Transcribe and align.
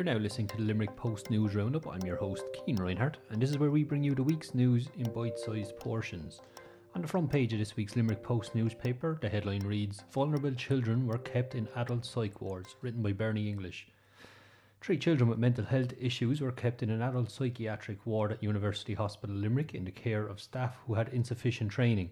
You're 0.00 0.14
now 0.14 0.18
listening 0.18 0.46
to 0.46 0.56
the 0.56 0.62
Limerick 0.62 0.96
Post 0.96 1.30
News 1.30 1.54
Roundup. 1.54 1.86
I'm 1.86 2.00
your 2.06 2.16
host, 2.16 2.44
Keen 2.54 2.76
Reinhardt, 2.76 3.18
and 3.28 3.42
this 3.42 3.50
is 3.50 3.58
where 3.58 3.70
we 3.70 3.84
bring 3.84 4.02
you 4.02 4.14
the 4.14 4.22
week's 4.22 4.54
news 4.54 4.88
in 4.96 5.12
bite 5.12 5.38
sized 5.38 5.76
portions. 5.76 6.40
On 6.94 7.02
the 7.02 7.06
front 7.06 7.30
page 7.30 7.52
of 7.52 7.58
this 7.58 7.76
week's 7.76 7.96
Limerick 7.96 8.22
Post 8.22 8.54
newspaper, 8.54 9.18
the 9.20 9.28
headline 9.28 9.60
reads 9.60 10.02
Vulnerable 10.10 10.52
children 10.52 11.06
were 11.06 11.18
kept 11.18 11.54
in 11.54 11.68
adult 11.76 12.06
psych 12.06 12.40
wards, 12.40 12.76
written 12.80 13.02
by 13.02 13.12
Bernie 13.12 13.50
English. 13.50 13.88
Three 14.80 14.96
children 14.96 15.28
with 15.28 15.38
mental 15.38 15.66
health 15.66 15.92
issues 16.00 16.40
were 16.40 16.50
kept 16.50 16.82
in 16.82 16.88
an 16.88 17.02
adult 17.02 17.30
psychiatric 17.30 18.06
ward 18.06 18.32
at 18.32 18.42
University 18.42 18.94
Hospital 18.94 19.36
Limerick 19.36 19.74
in 19.74 19.84
the 19.84 19.90
care 19.90 20.26
of 20.26 20.40
staff 20.40 20.78
who 20.86 20.94
had 20.94 21.10
insufficient 21.10 21.72
training. 21.72 22.08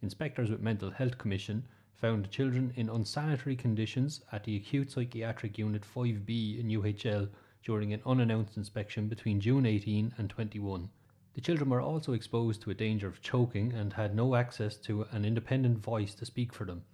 Inspectors 0.00 0.50
with 0.50 0.62
Mental 0.62 0.90
Health 0.90 1.18
Commission 1.18 1.64
found 1.96 2.30
children 2.30 2.72
in 2.76 2.88
unsanitary 2.88 3.56
conditions 3.56 4.20
at 4.30 4.44
the 4.44 4.56
Acute 4.56 4.90
Psychiatric 4.90 5.56
Unit 5.58 5.82
5B 5.82 6.60
in 6.60 6.68
UHL 6.68 7.28
during 7.64 7.92
an 7.92 8.02
unannounced 8.04 8.56
inspection 8.56 9.08
between 9.08 9.40
June 9.40 9.64
18 9.64 10.14
and 10.18 10.28
21. 10.30 10.90
The 11.34 11.40
children 11.40 11.70
were 11.70 11.80
also 11.80 12.12
exposed 12.12 12.62
to 12.62 12.70
a 12.70 12.74
danger 12.74 13.08
of 13.08 13.22
choking 13.22 13.72
and 13.72 13.92
had 13.92 14.14
no 14.14 14.34
access 14.34 14.76
to 14.78 15.06
an 15.10 15.24
independent 15.24 15.78
voice 15.78 16.14
to 16.14 16.26
speak 16.26 16.52
for 16.52 16.64
them. 16.64 16.84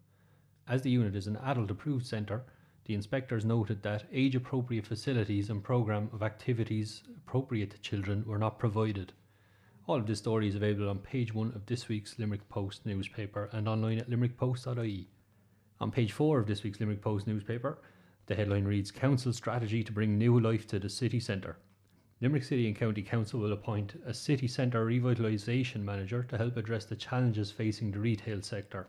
As 0.68 0.82
the 0.82 0.90
unit 0.90 1.14
is 1.16 1.26
an 1.26 1.36
adult 1.36 1.70
approved 1.70 2.06
centre, 2.06 2.44
the 2.84 2.94
inspectors 2.94 3.44
noted 3.44 3.82
that 3.82 4.04
age 4.12 4.34
appropriate 4.34 4.86
facilities 4.86 5.50
and 5.50 5.62
programme 5.62 6.10
of 6.12 6.22
activities 6.22 7.02
appropriate 7.16 7.70
to 7.70 7.80
children 7.80 8.24
were 8.26 8.38
not 8.38 8.58
provided. 8.58 9.12
All 9.88 9.96
of 9.96 10.06
this 10.06 10.20
story 10.20 10.46
is 10.46 10.54
available 10.54 10.88
on 10.88 11.00
page 11.00 11.34
one 11.34 11.48
of 11.56 11.66
this 11.66 11.88
week's 11.88 12.16
Limerick 12.16 12.48
Post 12.48 12.86
newspaper 12.86 13.50
and 13.50 13.68
online 13.68 13.98
at 13.98 14.08
limerickpost.ie. 14.08 15.08
On 15.80 15.90
page 15.90 16.12
four 16.12 16.38
of 16.38 16.46
this 16.46 16.62
week's 16.62 16.78
Limerick 16.78 17.02
Post 17.02 17.26
newspaper, 17.26 17.82
the 18.26 18.36
headline 18.36 18.64
reads 18.64 18.92
Council 18.92 19.32
strategy 19.32 19.82
to 19.82 19.90
bring 19.90 20.16
new 20.16 20.38
life 20.38 20.68
to 20.68 20.78
the 20.78 20.88
city 20.88 21.18
centre. 21.18 21.56
Limerick 22.20 22.44
City 22.44 22.68
and 22.68 22.76
County 22.76 23.02
Council 23.02 23.40
will 23.40 23.52
appoint 23.52 24.00
a 24.06 24.14
city 24.14 24.46
centre 24.46 24.86
revitalisation 24.86 25.82
manager 25.82 26.22
to 26.22 26.38
help 26.38 26.56
address 26.56 26.84
the 26.84 26.94
challenges 26.94 27.50
facing 27.50 27.90
the 27.90 27.98
retail 27.98 28.40
sector. 28.40 28.88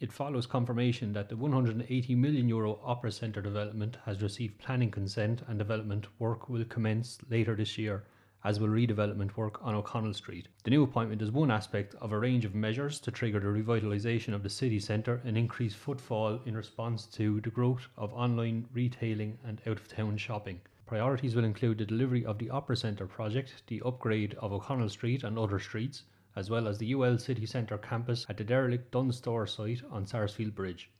It 0.00 0.12
follows 0.12 0.44
confirmation 0.44 1.14
that 1.14 1.30
the 1.30 1.36
180 1.38 2.14
million 2.14 2.46
euro 2.46 2.78
Opera 2.84 3.10
Centre 3.10 3.40
development 3.40 3.96
has 4.04 4.20
received 4.20 4.58
planning 4.58 4.90
consent 4.90 5.40
and 5.48 5.58
development 5.58 6.08
work 6.18 6.50
will 6.50 6.66
commence 6.66 7.16
later 7.30 7.56
this 7.56 7.78
year 7.78 8.04
as 8.44 8.60
will 8.60 8.68
redevelopment 8.68 9.34
work 9.38 9.58
on 9.62 9.74
O'Connell 9.74 10.12
Street. 10.12 10.48
The 10.64 10.70
new 10.70 10.82
appointment 10.82 11.22
is 11.22 11.30
one 11.30 11.50
aspect 11.50 11.94
of 11.96 12.12
a 12.12 12.18
range 12.18 12.44
of 12.44 12.54
measures 12.54 13.00
to 13.00 13.10
trigger 13.10 13.40
the 13.40 13.46
revitalisation 13.46 14.34
of 14.34 14.42
the 14.42 14.50
city 14.50 14.78
centre 14.78 15.22
and 15.24 15.38
increase 15.38 15.74
footfall 15.74 16.38
in 16.44 16.54
response 16.54 17.06
to 17.06 17.40
the 17.40 17.50
growth 17.50 17.88
of 17.96 18.12
online 18.12 18.68
retailing 18.74 19.38
and 19.44 19.62
out 19.66 19.78
of 19.78 19.88
town 19.88 20.18
shopping. 20.18 20.60
Priorities 20.86 21.34
will 21.34 21.44
include 21.44 21.78
the 21.78 21.86
delivery 21.86 22.26
of 22.26 22.38
the 22.38 22.50
Opera 22.50 22.76
Centre 22.76 23.06
project, 23.06 23.62
the 23.66 23.80
upgrade 23.82 24.34
of 24.34 24.52
O'Connell 24.52 24.90
Street 24.90 25.24
and 25.24 25.38
other 25.38 25.58
streets, 25.58 26.02
as 26.36 26.50
well 26.50 26.68
as 26.68 26.76
the 26.76 26.92
UL 26.92 27.16
City 27.16 27.46
Centre 27.46 27.78
campus 27.78 28.26
at 28.28 28.36
the 28.36 28.44
derelict 28.44 28.90
Dunnes 28.90 29.16
Store 29.16 29.46
site 29.46 29.80
on 29.90 30.04
Sarsfield 30.04 30.54
Bridge. 30.54 30.90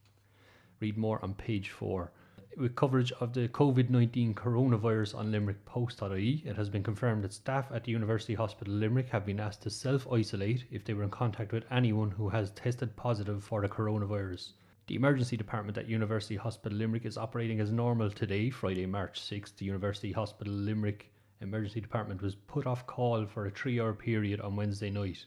Read 0.81 0.97
more 0.97 1.23
on 1.23 1.35
page 1.35 1.69
4 1.69 2.11
with 2.57 2.77
coverage 2.77 3.13
of 3.13 3.33
the 3.33 3.49
COVID 3.49 3.91
19 3.91 4.35
coronavirus 4.35 5.15
on 5.15 5.33
limerickpost.ie, 5.33 6.43
it 6.47 6.57
has 6.57 6.69
been 6.69 6.83
confirmed 6.83 7.25
that 7.25 7.33
staff 7.33 7.67
at 7.73 7.85
the 7.85 7.93
University 7.93 8.35
Hospital 8.35 8.75
Limerick 8.75 9.09
have 9.09 9.27
been 9.27 9.41
asked 9.41 9.63
to 9.63 9.71
self 9.71 10.07
isolate 10.13 10.65
if 10.71 10.85
they 10.85 10.95
were 10.95 11.03
in 11.03 11.11
contact 11.11 11.53
with 11.53 11.65
anyone 11.71 12.11
who 12.11 12.29
has 12.29 12.51
tested 12.53 12.95
positive 12.97 13.43
for 13.43 13.61
the 13.61 13.69
coronavirus. 13.69 14.53
The 14.87 14.95
emergency 14.95 15.37
department 15.37 15.79
at 15.79 15.89
University 15.89 16.37
Hospital 16.37 16.79
Limerick 16.79 17.05
is 17.05 17.17
operating 17.17 17.61
as 17.61 17.71
normal 17.71 18.11
today, 18.11 18.51
Friday, 18.51 18.87
March 18.87 19.21
6th. 19.21 19.57
The 19.57 19.65
University 19.65 20.13
Hospital 20.13 20.53
Limerick 20.53 21.11
emergency 21.41 21.81
department 21.81 22.23
was 22.23 22.35
put 22.35 22.67
off 22.67 22.87
call 22.87 23.27
for 23.27 23.47
a 23.47 23.51
three 23.51 23.81
hour 23.81 23.93
period 23.93 24.41
on 24.41 24.57
Wednesday 24.57 24.91
night. 24.91 25.25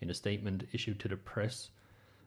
In 0.00 0.10
a 0.10 0.14
statement 0.14 0.68
issued 0.72 1.00
to 1.00 1.08
the 1.08 1.16
press, 1.16 1.70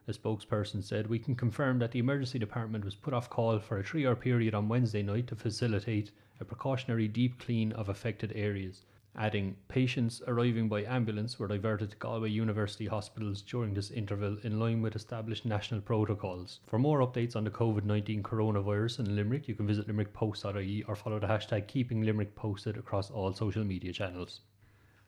a 0.10 0.14
spokesperson 0.14 0.84
said, 0.84 1.08
We 1.08 1.20
can 1.20 1.36
confirm 1.36 1.80
that 1.80 1.92
the 1.92 2.00
emergency 2.00 2.40
department 2.40 2.84
was 2.84 2.96
put 2.96 3.14
off 3.14 3.30
call 3.30 3.60
for 3.60 3.78
a 3.78 3.84
three 3.84 4.08
hour 4.08 4.16
period 4.16 4.56
on 4.56 4.68
Wednesday 4.68 5.04
night 5.04 5.28
to 5.28 5.36
facilitate 5.36 6.12
a 6.40 6.46
precautionary 6.46 7.08
deep 7.08 7.40
clean 7.40 7.72
of 7.74 7.90
affected 7.90 8.34
areas. 8.36 8.86
Adding, 9.16 9.56
patients 9.68 10.22
arriving 10.28 10.70
by 10.70 10.84
ambulance 10.84 11.38
were 11.38 11.48
diverted 11.48 11.92
to 11.92 11.98
Galway 11.98 12.30
University 12.30 12.86
hospitals 12.86 13.42
during 13.42 13.74
this 13.74 13.92
interval 13.92 14.38
in 14.44 14.60
line 14.60 14.82
with 14.82 14.96
established 14.96 15.46
national 15.46 15.82
protocols. 15.82 16.60
For 16.68 16.80
more 16.80 17.00
updates 17.00 17.36
on 17.36 17.44
the 17.44 17.50
COVID 17.50 17.84
19 17.84 18.24
coronavirus 18.24 19.00
in 19.00 19.16
Limerick, 19.16 19.48
you 19.48 19.56
can 19.56 19.68
visit 19.68 19.88
limerickpost.ie 19.88 20.84
or 20.88 20.96
follow 20.96 21.20
the 21.20 21.28
hashtag 21.28 21.68
Keeping 21.68 22.02
Limerick 22.02 22.36
Posted 22.36 22.78
across 22.78 23.12
all 23.12 23.34
social 23.34 23.64
media 23.64 23.92
channels. 23.92 24.42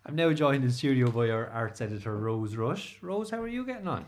I'm 0.06 0.16
now 0.16 0.34
joined 0.34 0.64
in 0.64 0.72
studio 0.72 1.12
by 1.12 1.30
our 1.30 1.48
arts 1.48 1.80
editor 1.80 2.18
Rose 2.18 2.56
Rush. 2.56 2.98
Rose, 3.02 3.30
how 3.30 3.42
are 3.42 3.48
you 3.48 3.66
getting 3.66 3.88
on? 3.88 4.06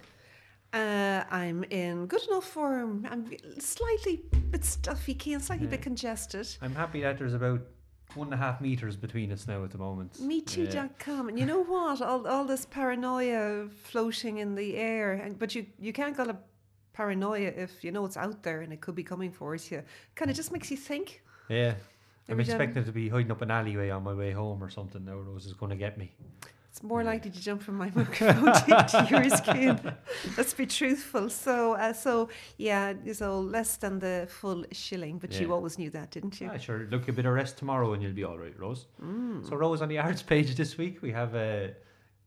Uh, 0.74 1.24
I'm 1.30 1.64
in 1.66 2.08
good 2.08 2.28
enough 2.28 2.46
form. 2.46 3.08
I'm 3.10 3.32
slightly 3.60 4.24
bit 4.50 4.66
stuffy, 4.66 5.14
keen, 5.14 5.40
slightly 5.40 5.66
yeah. 5.68 5.72
bit 5.72 5.84
congested. 5.84 6.48
I'm 6.62 6.74
happy 6.74 7.02
that 7.02 7.20
there's 7.20 7.36
about 7.36 7.62
one 8.16 8.28
and 8.28 8.34
a 8.34 8.38
half 8.38 8.60
meters 8.60 8.96
between 8.96 9.32
us 9.32 9.48
now 9.48 9.64
at 9.64 9.72
the 9.72 9.78
moment. 9.78 10.20
Me 10.20 10.42
too, 10.42 10.68
yeah. 10.72 10.88
come. 10.98 11.30
And 11.30 11.40
you 11.40 11.46
know 11.46 11.64
what? 11.64 12.02
All, 12.02 12.28
all 12.28 12.46
this 12.46 12.66
paranoia 12.66 13.68
floating 13.84 14.40
in 14.40 14.56
the 14.56 14.76
air, 14.76 15.14
and 15.14 15.38
but 15.38 15.54
you 15.54 15.66
you 15.80 15.94
can't 15.94 16.18
call 16.18 16.30
it 16.30 16.38
paranoia 16.94 17.52
if 17.56 17.84
you 17.84 17.92
know 17.92 18.06
it's 18.06 18.18
out 18.18 18.44
there 18.44 18.62
and 18.62 18.72
it 18.72 18.82
could 18.82 18.96
be 18.96 19.04
coming 19.04 19.32
for 19.32 19.56
you. 19.56 19.84
Kind 20.16 20.32
of 20.32 20.38
just 20.38 20.52
makes 20.52 20.72
you 20.72 20.78
think. 20.78 21.22
Yeah. 21.50 21.76
I'm 22.30 22.40
expecting 22.40 22.86
to 22.86 22.92
be 22.92 23.10
hiding 23.10 23.32
up 23.32 23.42
an 23.42 23.52
alleyway 23.52 23.90
on 23.90 24.04
my 24.04 24.14
way 24.14 24.32
home 24.32 24.64
or 24.64 24.70
something 24.70 25.04
now. 25.04 25.16
Rose 25.16 25.46
is 25.46 25.54
going 25.54 25.72
to 25.72 25.76
get 25.76 25.98
me. 25.98 26.14
It's 26.74 26.82
more 26.82 27.04
likely 27.04 27.30
to 27.30 27.40
jump 27.40 27.62
from 27.62 27.76
my 27.76 27.92
microphone 27.96 28.46
to 28.46 29.08
your 29.08 29.30
skin. 29.30 29.80
Let's 30.36 30.56
be 30.56 30.66
truthful. 30.66 31.30
So, 31.30 31.74
uh, 31.74 31.94
so 31.94 32.30
yeah, 32.58 32.94
so 33.12 33.42
less 33.42 33.78
than 33.78 34.00
the 34.00 34.28
full 34.28 34.66
shilling, 34.72 35.20
but 35.20 35.32
yeah. 35.32 35.42
you 35.42 35.54
always 35.54 35.78
knew 35.78 35.92
that, 35.92 36.10
didn't 36.10 36.42
you? 36.42 36.48
Yeah, 36.48 36.58
sure. 36.58 36.88
Look, 36.90 37.08
a 37.10 37.14
bit 37.14 37.28
of 37.28 37.34
rest 37.36 37.60
tomorrow 37.60 37.94
and 37.94 38.02
you'll 38.02 38.14
be 38.14 38.24
all 38.24 38.40
right, 38.40 38.60
Rose. 38.60 38.88
Mm. 39.00 39.48
So, 39.48 39.56
Rose, 39.56 39.84
on 39.84 39.88
the 39.88 40.00
arts 40.00 40.24
page 40.24 40.56
this 40.56 40.76
week, 40.76 41.04
we 41.04 41.12
have 41.12 41.36
uh, 41.36 41.68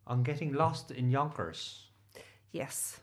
on 0.07 0.23
getting 0.23 0.53
lost 0.53 0.93
in 0.93 1.11
Yonkers. 1.11 1.89
Yes. 2.53 3.01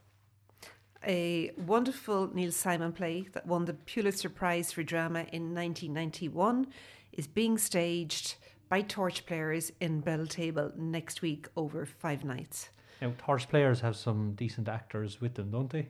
A 1.06 1.52
wonderful 1.58 2.34
Neil 2.34 2.54
Simon 2.54 2.94
play 2.94 3.28
that 3.34 3.46
won 3.46 3.66
the 3.66 3.74
Pulitzer 3.74 4.30
Prize 4.30 4.72
for 4.72 4.82
Drama 4.82 5.26
in 5.34 5.54
1991 5.54 6.68
is 7.12 7.28
being 7.28 7.58
staged 7.58 8.36
by 8.74 8.82
torch 8.82 9.24
players 9.28 9.72
in 9.82 10.02
Belltable 10.02 10.76
next 10.76 11.22
week 11.22 11.48
over 11.56 11.86
five 11.86 12.26
nights. 12.26 12.70
Now, 13.04 13.14
torch 13.20 13.48
players 13.48 13.80
have 13.82 13.96
some 13.96 14.34
decent 14.34 14.68
actors 14.68 15.22
with 15.22 15.36
them, 15.36 15.52
don't 15.52 15.70
they? 15.70 15.90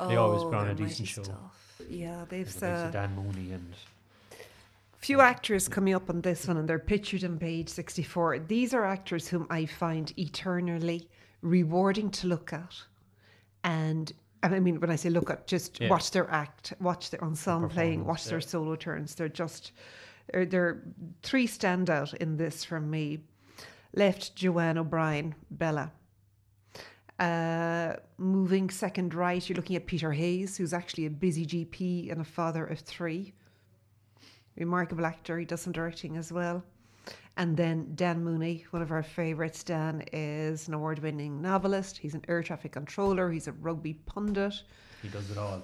Oh, 0.00 0.08
they 0.08 0.16
always 0.16 0.42
put 0.42 0.54
on 0.54 0.66
a 0.66 0.74
decent 0.74 1.06
show. 1.06 1.22
Stuff. 1.22 1.80
Yeah, 1.88 2.24
they've 2.28 2.60
uh, 2.60 2.90
Dan 2.90 3.14
Mooney 3.14 3.52
and 3.52 3.72
few 4.96 5.20
actors 5.20 5.68
coming 5.68 5.94
up 5.94 6.10
on 6.10 6.20
this 6.20 6.48
one, 6.48 6.56
and 6.56 6.68
they're 6.68 6.80
pictured 6.80 7.22
on 7.22 7.38
page 7.38 7.68
sixty-four. 7.68 8.40
These 8.40 8.74
are 8.74 8.84
actors 8.84 9.28
whom 9.28 9.46
I 9.48 9.66
find 9.66 10.12
eternally 10.18 11.08
rewarding 11.42 12.10
to 12.18 12.26
look 12.26 12.52
at, 12.52 12.74
and 13.62 14.12
and 14.42 14.56
I 14.56 14.58
mean 14.58 14.80
when 14.80 14.90
I 14.90 14.96
say 14.96 15.10
look 15.10 15.30
at, 15.30 15.46
just 15.46 15.80
yeah. 15.80 15.88
watch 15.88 16.10
their 16.10 16.28
act, 16.30 16.74
watch 16.80 17.10
their 17.10 17.22
ensemble 17.22 17.68
playing, 17.68 18.04
watch 18.04 18.24
yeah. 18.24 18.30
their 18.30 18.40
solo 18.40 18.74
turns. 18.74 19.14
They're 19.14 19.28
just 19.28 19.70
there, 20.32 20.46
there 20.46 20.64
are 20.64 20.82
three 21.22 21.46
standout 21.46 22.14
in 22.14 22.36
this 22.36 22.64
from 22.64 22.90
me. 22.90 23.20
Left 23.94 24.34
Joanne 24.34 24.78
O'Brien, 24.78 25.34
Bella. 25.50 25.92
Uh, 27.18 27.96
moving 28.16 28.70
second 28.70 29.12
right, 29.12 29.48
you're 29.48 29.56
looking 29.56 29.76
at 29.76 29.86
Peter 29.86 30.12
Hayes, 30.12 30.56
who's 30.56 30.72
actually 30.72 31.06
a 31.06 31.10
busy 31.10 31.44
GP 31.44 32.12
and 32.12 32.20
a 32.20 32.24
father 32.24 32.64
of 32.64 32.78
three. 32.80 33.32
Remarkable 34.56 35.04
actor, 35.04 35.38
he 35.38 35.44
does 35.44 35.62
some 35.62 35.72
directing 35.72 36.16
as 36.16 36.32
well. 36.32 36.62
And 37.36 37.56
then 37.56 37.92
Dan 37.94 38.22
Mooney, 38.22 38.66
one 38.70 38.82
of 38.82 38.90
our 38.90 39.02
favourites. 39.02 39.62
Dan 39.62 40.02
is 40.12 40.68
an 40.68 40.74
award 40.74 40.98
winning 41.00 41.40
novelist, 41.40 41.96
he's 41.96 42.14
an 42.14 42.24
air 42.28 42.42
traffic 42.42 42.72
controller, 42.72 43.30
he's 43.30 43.48
a 43.48 43.52
rugby 43.52 43.94
pundit. 43.94 44.62
He 45.02 45.08
does 45.08 45.30
it 45.30 45.38
all. 45.38 45.62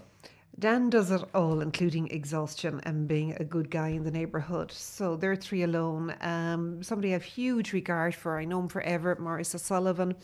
Dan 0.58 0.88
does 0.88 1.10
it 1.10 1.22
all, 1.34 1.60
including 1.60 2.08
exhaustion 2.10 2.80
and 2.84 3.08
being 3.08 3.34
a 3.40 3.44
good 3.44 3.70
guy 3.70 3.88
in 3.88 4.04
the 4.04 4.10
neighbourhood. 4.10 4.70
So 4.70 5.16
they're 5.16 5.34
three 5.34 5.64
alone. 5.64 6.14
Um, 6.20 6.80
somebody 6.82 7.08
I 7.10 7.14
have 7.14 7.24
huge 7.24 7.72
regard 7.72 8.14
for. 8.14 8.38
I 8.38 8.44
know 8.44 8.60
him 8.60 8.68
forever, 8.68 9.16
Maurice 9.18 9.54
O'Sullivan, 9.54 10.14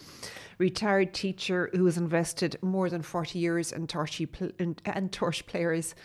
retired 0.58 1.14
teacher 1.14 1.68
who 1.72 1.84
has 1.86 1.96
invested 1.96 2.56
more 2.62 2.88
than 2.88 3.02
40 3.02 3.38
years 3.40 3.72
in, 3.72 3.88
torchy 3.88 4.26
pl- 4.26 4.52
in, 4.58 4.76
and 4.84 5.10
torch 5.10 5.44
players 5.46 5.96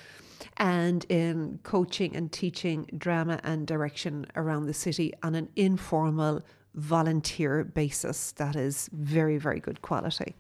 and 0.58 1.06
in 1.10 1.60
coaching 1.64 2.16
and 2.16 2.32
teaching 2.32 2.90
drama 2.98 3.40
and 3.44 3.68
direction 3.68 4.26
around 4.36 4.66
the 4.66 4.74
city 4.74 5.14
on 5.22 5.36
an 5.36 5.50
informal 5.56 6.42
volunteer 6.74 7.64
basis. 7.64 8.32
That 8.34 8.56
is 8.56 8.90
very, 8.92 9.38
very 9.38 9.60
good 9.60 9.82
quality. 9.84 10.36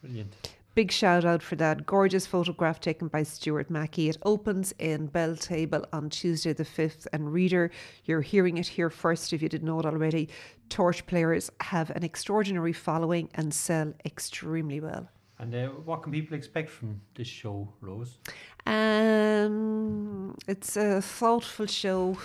Brilliant. 0.00 0.54
Big 0.74 0.92
shout 0.92 1.24
out 1.24 1.42
for 1.42 1.56
that. 1.56 1.84
Gorgeous 1.84 2.26
photograph 2.26 2.80
taken 2.80 3.08
by 3.08 3.24
Stuart 3.24 3.70
Mackey. 3.70 4.08
It 4.08 4.18
opens 4.24 4.72
in 4.78 5.08
Belltable 5.08 5.84
on 5.92 6.10
Tuesday 6.10 6.52
the 6.52 6.64
5th. 6.64 7.08
And 7.12 7.32
reader, 7.32 7.72
you're 8.04 8.20
hearing 8.20 8.56
it 8.56 8.68
here 8.68 8.88
first 8.88 9.32
if 9.32 9.42
you 9.42 9.48
didn't 9.48 9.66
know 9.66 9.80
it 9.80 9.86
already. 9.86 10.28
Torch 10.68 11.04
players 11.06 11.50
have 11.60 11.90
an 11.90 12.04
extraordinary 12.04 12.72
following 12.72 13.28
and 13.34 13.52
sell 13.52 13.92
extremely 14.04 14.78
well. 14.78 15.08
And 15.40 15.52
uh, 15.54 15.68
what 15.68 16.02
can 16.02 16.12
people 16.12 16.36
expect 16.36 16.70
from 16.70 17.00
this 17.14 17.26
show, 17.26 17.72
Rose? 17.80 18.18
Um, 18.66 20.36
it's 20.46 20.76
a 20.76 21.02
thoughtful 21.02 21.66
show. 21.66 22.16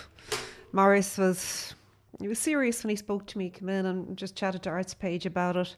Maurice 0.71 1.17
was 1.17 1.73
he 2.19 2.27
was 2.27 2.39
serious 2.39 2.83
when 2.83 2.89
he 2.89 2.95
spoke 2.95 3.25
to 3.27 3.37
me. 3.37 3.49
Come 3.49 3.69
in 3.69 3.85
and 3.85 4.17
just 4.17 4.35
chatted 4.35 4.63
to 4.63 4.69
Arts 4.69 4.93
Page 4.93 5.25
about 5.25 5.57
it. 5.57 5.75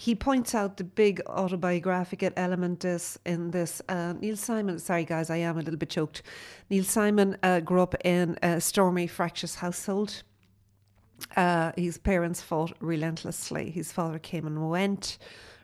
He 0.00 0.14
points 0.14 0.54
out 0.54 0.76
the 0.76 0.84
big 0.84 1.20
autobiographical 1.26 2.30
element 2.36 2.84
is 2.84 3.18
in 3.26 3.50
this. 3.50 3.82
Uh, 3.88 4.12
Neil 4.12 4.36
Simon, 4.36 4.78
sorry 4.78 5.04
guys, 5.04 5.28
I 5.28 5.38
am 5.38 5.58
a 5.58 5.60
little 5.60 5.76
bit 5.76 5.90
choked. 5.90 6.22
Neil 6.70 6.84
Simon 6.84 7.36
uh, 7.42 7.58
grew 7.58 7.82
up 7.82 7.96
in 8.04 8.38
a 8.40 8.60
stormy, 8.60 9.08
fractious 9.08 9.56
household. 9.56 10.22
Uh, 11.36 11.72
his 11.76 11.98
parents 11.98 12.40
fought 12.40 12.74
relentlessly. 12.78 13.72
His 13.72 13.90
father 13.90 14.20
came 14.20 14.46
and 14.46 14.70
went 14.70 15.18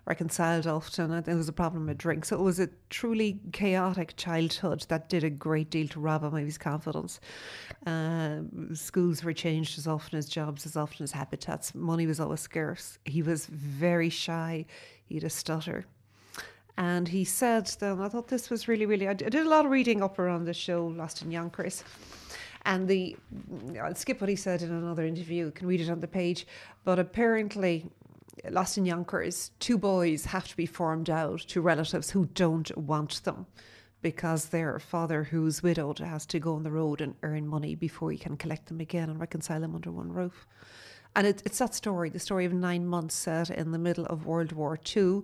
reconciled 0.06 0.66
often. 0.66 1.22
There 1.22 1.36
was 1.36 1.48
a 1.48 1.52
problem 1.52 1.86
with 1.86 1.98
drink. 1.98 2.24
So 2.24 2.36
it 2.36 2.42
was 2.42 2.60
a 2.60 2.68
truly 2.90 3.40
chaotic 3.52 4.14
childhood 4.16 4.84
that 4.88 5.08
did 5.08 5.24
a 5.24 5.30
great 5.30 5.70
deal 5.70 5.88
to 5.88 6.00
rob 6.00 6.22
him 6.22 6.34
of 6.34 6.44
his 6.44 6.58
confidence. 6.58 7.20
Uh, 7.86 8.40
schools 8.74 9.24
were 9.24 9.32
changed 9.32 9.78
as 9.78 9.86
often 9.86 10.18
as 10.18 10.28
jobs, 10.28 10.66
as 10.66 10.76
often 10.76 11.04
as 11.04 11.12
habitats. 11.12 11.74
Money 11.74 12.06
was 12.06 12.20
always 12.20 12.40
scarce. 12.40 12.98
He 13.04 13.22
was 13.22 13.46
very 13.46 14.10
shy. 14.10 14.66
He 15.06 15.14
had 15.14 15.24
a 15.24 15.30
stutter. 15.30 15.86
And 16.76 17.06
he 17.08 17.24
said, 17.24 17.66
then, 17.78 18.00
I 18.00 18.08
thought 18.08 18.28
this 18.28 18.50
was 18.50 18.66
really, 18.66 18.84
really. 18.84 19.06
I 19.06 19.14
did 19.14 19.34
a 19.34 19.48
lot 19.48 19.64
of 19.64 19.70
reading 19.70 20.02
up 20.02 20.18
around 20.18 20.44
the 20.44 20.54
show, 20.54 20.86
Lost 20.86 21.22
in 21.22 21.30
Yonkers. 21.30 21.84
And 22.66 22.88
the, 22.88 23.16
I'll 23.80 23.94
skip 23.94 24.20
what 24.20 24.30
he 24.30 24.36
said 24.36 24.62
in 24.62 24.72
another 24.72 25.04
interview, 25.04 25.46
you 25.46 25.50
can 25.50 25.68
read 25.68 25.82
it 25.82 25.90
on 25.90 26.00
the 26.00 26.08
page. 26.08 26.46
But 26.84 26.98
apparently, 26.98 27.90
Lost 28.50 28.78
in 28.78 28.84
Yonkers, 28.84 29.50
two 29.58 29.78
boys 29.78 30.26
have 30.26 30.48
to 30.48 30.56
be 30.56 30.66
farmed 30.66 31.08
out 31.08 31.40
to 31.40 31.60
relatives 31.60 32.10
who 32.10 32.26
don't 32.26 32.76
want 32.76 33.22
them 33.24 33.46
because 34.02 34.46
their 34.46 34.78
father, 34.78 35.24
who's 35.24 35.62
widowed, 35.62 35.98
has 35.98 36.26
to 36.26 36.38
go 36.38 36.54
on 36.54 36.62
the 36.62 36.70
road 36.70 37.00
and 37.00 37.14
earn 37.22 37.48
money 37.48 37.74
before 37.74 38.10
he 38.10 38.18
can 38.18 38.36
collect 38.36 38.66
them 38.66 38.80
again 38.80 39.08
and 39.08 39.18
reconcile 39.18 39.60
them 39.60 39.74
under 39.74 39.90
one 39.90 40.12
roof. 40.12 40.46
And 41.16 41.26
it, 41.26 41.42
it's 41.46 41.58
that 41.58 41.74
story, 41.74 42.10
the 42.10 42.18
story 42.18 42.44
of 42.44 42.52
nine 42.52 42.86
months 42.86 43.14
set 43.14 43.48
in 43.48 43.70
the 43.70 43.78
middle 43.78 44.04
of 44.06 44.26
World 44.26 44.52
War 44.52 44.78
II, 44.96 45.22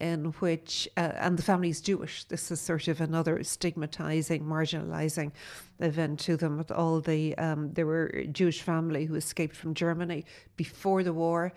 in 0.00 0.26
which, 0.40 0.88
uh, 0.96 1.12
and 1.14 1.38
the 1.38 1.42
family 1.42 1.70
is 1.70 1.80
Jewish. 1.80 2.24
This 2.24 2.50
is 2.50 2.60
sort 2.60 2.88
of 2.88 3.00
another 3.00 3.42
stigmatizing, 3.42 4.44
marginalizing 4.44 5.32
event 5.80 6.20
to 6.20 6.36
them. 6.36 6.58
With 6.58 6.70
all 6.70 7.00
the, 7.00 7.38
um, 7.38 7.72
there 7.72 7.86
were 7.86 8.08
a 8.08 8.26
Jewish 8.26 8.62
family 8.62 9.06
who 9.06 9.14
escaped 9.14 9.56
from 9.56 9.74
Germany 9.74 10.24
before 10.56 11.02
the 11.02 11.12
war 11.12 11.52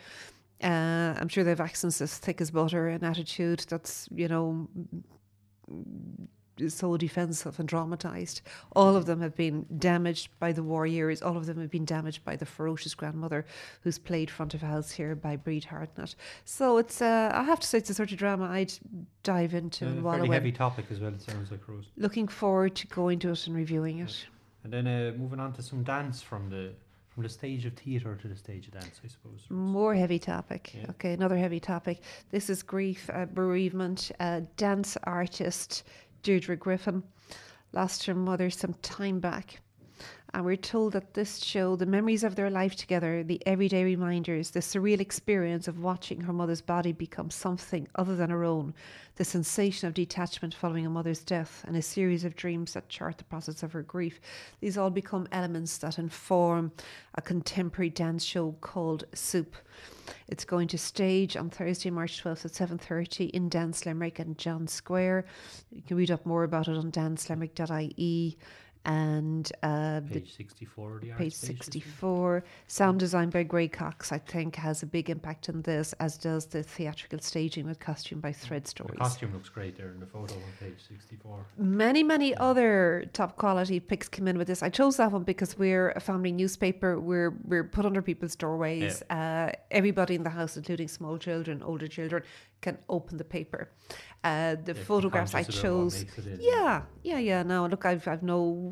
uh, 0.63 1.15
I'm 1.19 1.27
sure 1.27 1.43
they 1.43 1.51
have 1.51 1.61
accents 1.61 2.01
as 2.01 2.17
thick 2.17 2.41
as 2.41 2.51
butter, 2.51 2.87
an 2.87 3.03
attitude 3.03 3.65
that's, 3.69 4.07
you 4.13 4.27
know, 4.27 4.67
so 6.67 6.95
defensive 6.97 7.59
and 7.59 7.67
dramatized. 7.67 8.41
All 8.75 8.95
of 8.95 9.05
them 9.05 9.21
have 9.21 9.35
been 9.35 9.65
damaged 9.79 10.29
by 10.39 10.51
the 10.51 10.61
war 10.61 10.85
years. 10.85 11.21
All 11.21 11.37
of 11.37 11.45
them 11.45 11.59
have 11.59 11.71
been 11.71 11.85
damaged 11.85 12.23
by 12.23 12.35
the 12.35 12.45
ferocious 12.45 12.93
grandmother 12.93 13.45
who's 13.81 13.97
played 13.97 14.29
front 14.29 14.53
of 14.53 14.61
house 14.61 14.91
here 14.91 15.15
by 15.15 15.37
Bríd 15.37 15.65
Hartnett. 15.65 16.15
So 16.45 16.77
it's, 16.77 17.01
uh, 17.01 17.31
I 17.33 17.43
have 17.43 17.59
to 17.61 17.67
say, 17.67 17.79
it's 17.79 17.89
a 17.89 17.93
sort 17.93 18.11
of 18.11 18.17
drama 18.17 18.45
I'd 18.45 18.73
dive 19.23 19.53
into. 19.53 19.85
Uh, 19.85 19.89
and 19.89 20.03
very 20.03 20.27
heavy 20.27 20.51
topic 20.51 20.85
as 20.91 20.99
well, 20.99 21.13
it 21.13 21.21
sounds 21.21 21.51
like, 21.51 21.67
Rose. 21.67 21.85
Looking 21.97 22.27
forward 22.27 22.75
to 22.75 22.87
going 22.87 23.19
to 23.19 23.31
it 23.31 23.47
and 23.47 23.55
reviewing 23.55 23.99
it. 23.99 24.25
And 24.63 24.71
then 24.71 24.85
uh, 24.85 25.13
moving 25.17 25.39
on 25.39 25.53
to 25.53 25.63
some 25.63 25.83
dance 25.83 26.21
from 26.21 26.49
the 26.49 26.73
from 27.13 27.23
the 27.23 27.29
stage 27.29 27.65
of 27.65 27.73
theatre 27.73 28.15
to 28.15 28.27
the 28.27 28.35
stage 28.35 28.67
of 28.67 28.73
dance, 28.73 29.01
I 29.03 29.07
suppose. 29.07 29.45
More 29.49 29.93
heavy 29.93 30.19
topic. 30.19 30.73
Yeah. 30.73 30.89
Okay, 30.91 31.13
another 31.13 31.37
heavy 31.37 31.59
topic. 31.59 32.01
This 32.29 32.49
is 32.49 32.63
grief, 32.63 33.09
uh, 33.13 33.25
bereavement. 33.25 34.11
Uh, 34.19 34.41
dance 34.55 34.97
artist 35.03 35.83
Deirdre 36.23 36.55
Griffin 36.55 37.03
lost 37.73 38.05
her 38.05 38.15
mother 38.15 38.49
some 38.49 38.73
time 38.81 39.19
back. 39.19 39.59
And 40.33 40.45
we're 40.45 40.55
told 40.55 40.93
that 40.93 41.13
this 41.13 41.43
show, 41.43 41.75
the 41.75 41.85
memories 41.85 42.23
of 42.23 42.35
their 42.35 42.49
life 42.49 42.75
together, 42.75 43.21
the 43.21 43.45
everyday 43.45 43.83
reminders, 43.83 44.51
the 44.51 44.61
surreal 44.61 45.01
experience 45.01 45.67
of 45.67 45.79
watching 45.79 46.21
her 46.21 46.31
mother's 46.31 46.61
body 46.61 46.93
become 46.93 47.29
something 47.29 47.85
other 47.95 48.15
than 48.15 48.29
her 48.29 48.45
own, 48.45 48.73
the 49.17 49.25
sensation 49.25 49.89
of 49.89 49.93
detachment 49.93 50.53
following 50.53 50.85
a 50.85 50.89
mother's 50.89 51.19
death, 51.19 51.65
and 51.67 51.75
a 51.75 51.81
series 51.81 52.23
of 52.23 52.37
dreams 52.37 52.73
that 52.73 52.87
chart 52.87 53.17
the 53.17 53.25
process 53.25 53.61
of 53.61 53.73
her 53.73 53.83
grief. 53.83 54.21
These 54.61 54.77
all 54.77 54.89
become 54.89 55.27
elements 55.33 55.77
that 55.79 55.99
inform 55.99 56.71
a 57.15 57.21
contemporary 57.21 57.89
dance 57.89 58.23
show 58.23 58.55
called 58.61 59.03
Soup. 59.13 59.53
It's 60.29 60.45
going 60.45 60.69
to 60.69 60.77
stage 60.77 61.35
on 61.35 61.49
Thursday, 61.49 61.89
March 61.89 62.23
12th 62.23 62.45
at 62.45 62.69
7.30 62.69 63.31
in 63.31 63.49
Dance 63.49 63.85
Limerick 63.85 64.19
and 64.19 64.37
John 64.37 64.65
Square. 64.65 65.25
You 65.71 65.81
can 65.81 65.97
read 65.97 66.09
up 66.09 66.25
more 66.25 66.45
about 66.45 66.69
it 66.69 66.77
on 66.77 66.89
dancelimerick.ie 66.89 68.37
and 68.85 69.51
uh, 69.61 70.01
page 70.11 70.35
64 70.35 70.99
the 71.01 71.11
page 71.11 71.33
64 71.33 72.43
sound 72.67 72.99
design 72.99 73.29
by 73.29 73.43
Gray 73.43 73.67
Cox 73.67 74.11
I 74.11 74.17
think 74.17 74.55
has 74.55 74.81
a 74.81 74.85
big 74.85 75.09
impact 75.09 75.49
on 75.49 75.61
this 75.61 75.93
as 75.99 76.17
does 76.17 76.47
the 76.47 76.63
theatrical 76.63 77.19
staging 77.19 77.65
with 77.65 77.79
costume 77.79 78.19
by 78.19 78.31
Thread 78.31 78.67
Stories. 78.67 78.93
The 78.93 79.03
costume 79.03 79.33
looks 79.33 79.49
great 79.49 79.77
there 79.77 79.91
in 79.91 79.99
the 79.99 80.05
photo 80.05 80.33
on 80.33 80.41
page 80.59 80.79
64 80.87 81.45
many 81.57 82.03
many 82.03 82.35
other 82.35 83.05
top 83.13 83.37
quality 83.37 83.79
picks 83.79 84.09
come 84.09 84.27
in 84.27 84.37
with 84.37 84.47
this. 84.47 84.63
I 84.63 84.69
chose 84.69 84.97
that 84.97 85.11
one 85.11 85.23
because 85.23 85.57
we're 85.57 85.91
a 85.91 85.99
family 85.99 86.31
newspaper. 86.31 86.99
We're 86.99 87.37
we're 87.45 87.63
put 87.63 87.85
under 87.85 88.01
people's 88.01 88.35
doorways. 88.35 89.03
Yeah. 89.09 89.51
uh, 89.51 89.57
everybody 89.69 90.15
in 90.15 90.23
the 90.23 90.29
house 90.29 90.57
including 90.57 90.87
small 90.87 91.17
children 91.17 91.61
older 91.63 91.87
children 91.87 92.23
can 92.61 92.77
open 92.87 93.17
the 93.17 93.23
paper 93.23 93.69
uh, 94.23 94.55
the 94.63 94.73
yeah, 94.73 94.83
photographs 94.83 95.33
I 95.33 95.43
chose. 95.43 96.05
yeah, 96.39 96.83
yeah, 97.03 97.17
yeah. 97.17 97.43
No, 97.43 97.65
look, 97.65 97.85
I've 97.85 98.07
I've 98.07 98.23
no 98.23 98.71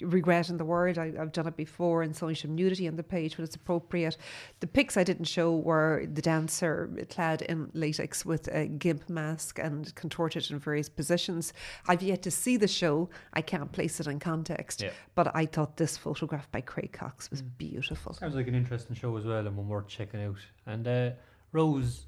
regret 0.00 0.48
in 0.48 0.56
the 0.56 0.64
word. 0.64 0.96
I, 0.96 1.10
have 1.12 1.32
done 1.32 1.48
it 1.48 1.56
before 1.56 2.02
and 2.02 2.16
showing 2.16 2.36
some 2.36 2.54
nudity 2.54 2.86
on 2.86 2.94
the 2.94 3.02
page 3.02 3.36
when 3.36 3.44
it's 3.44 3.56
appropriate. 3.56 4.16
The 4.60 4.66
pics 4.68 4.96
I 4.96 5.02
didn't 5.02 5.26
show 5.26 5.56
were 5.56 6.06
the 6.10 6.22
dancer 6.22 6.88
clad 7.10 7.42
in 7.42 7.70
latex 7.74 8.24
with 8.24 8.48
a 8.48 8.66
gimp 8.68 9.08
mask 9.10 9.58
and 9.58 9.92
contorted 9.96 10.50
in 10.50 10.60
various 10.60 10.88
positions. 10.88 11.52
I've 11.88 12.02
yet 12.02 12.22
to 12.22 12.30
see 12.30 12.56
the 12.56 12.68
show. 12.68 13.10
I 13.32 13.42
can't 13.42 13.72
place 13.72 13.98
it 13.98 14.06
in 14.06 14.20
context. 14.20 14.82
Yeah. 14.82 14.90
But 15.16 15.34
I 15.34 15.46
thought 15.46 15.76
this 15.76 15.96
photograph 15.96 16.50
by 16.52 16.60
Craig 16.60 16.92
Cox 16.92 17.28
was 17.28 17.42
mm. 17.42 17.50
beautiful. 17.58 18.14
Sounds 18.14 18.36
like 18.36 18.46
an 18.46 18.54
interesting 18.54 18.94
show 18.94 19.16
as 19.16 19.24
well 19.24 19.46
and 19.46 19.56
one 19.56 19.68
worth 19.68 19.88
checking 19.88 20.22
out. 20.22 20.38
And 20.64 20.86
uh, 20.86 21.10
Rose 21.56 22.04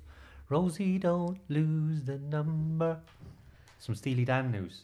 Rosie, 0.50 0.98
don't 0.98 1.38
lose 1.48 2.02
the 2.02 2.18
number. 2.18 2.98
Some 3.78 3.94
Steely 3.94 4.24
Dan 4.26 4.50
news. 4.50 4.82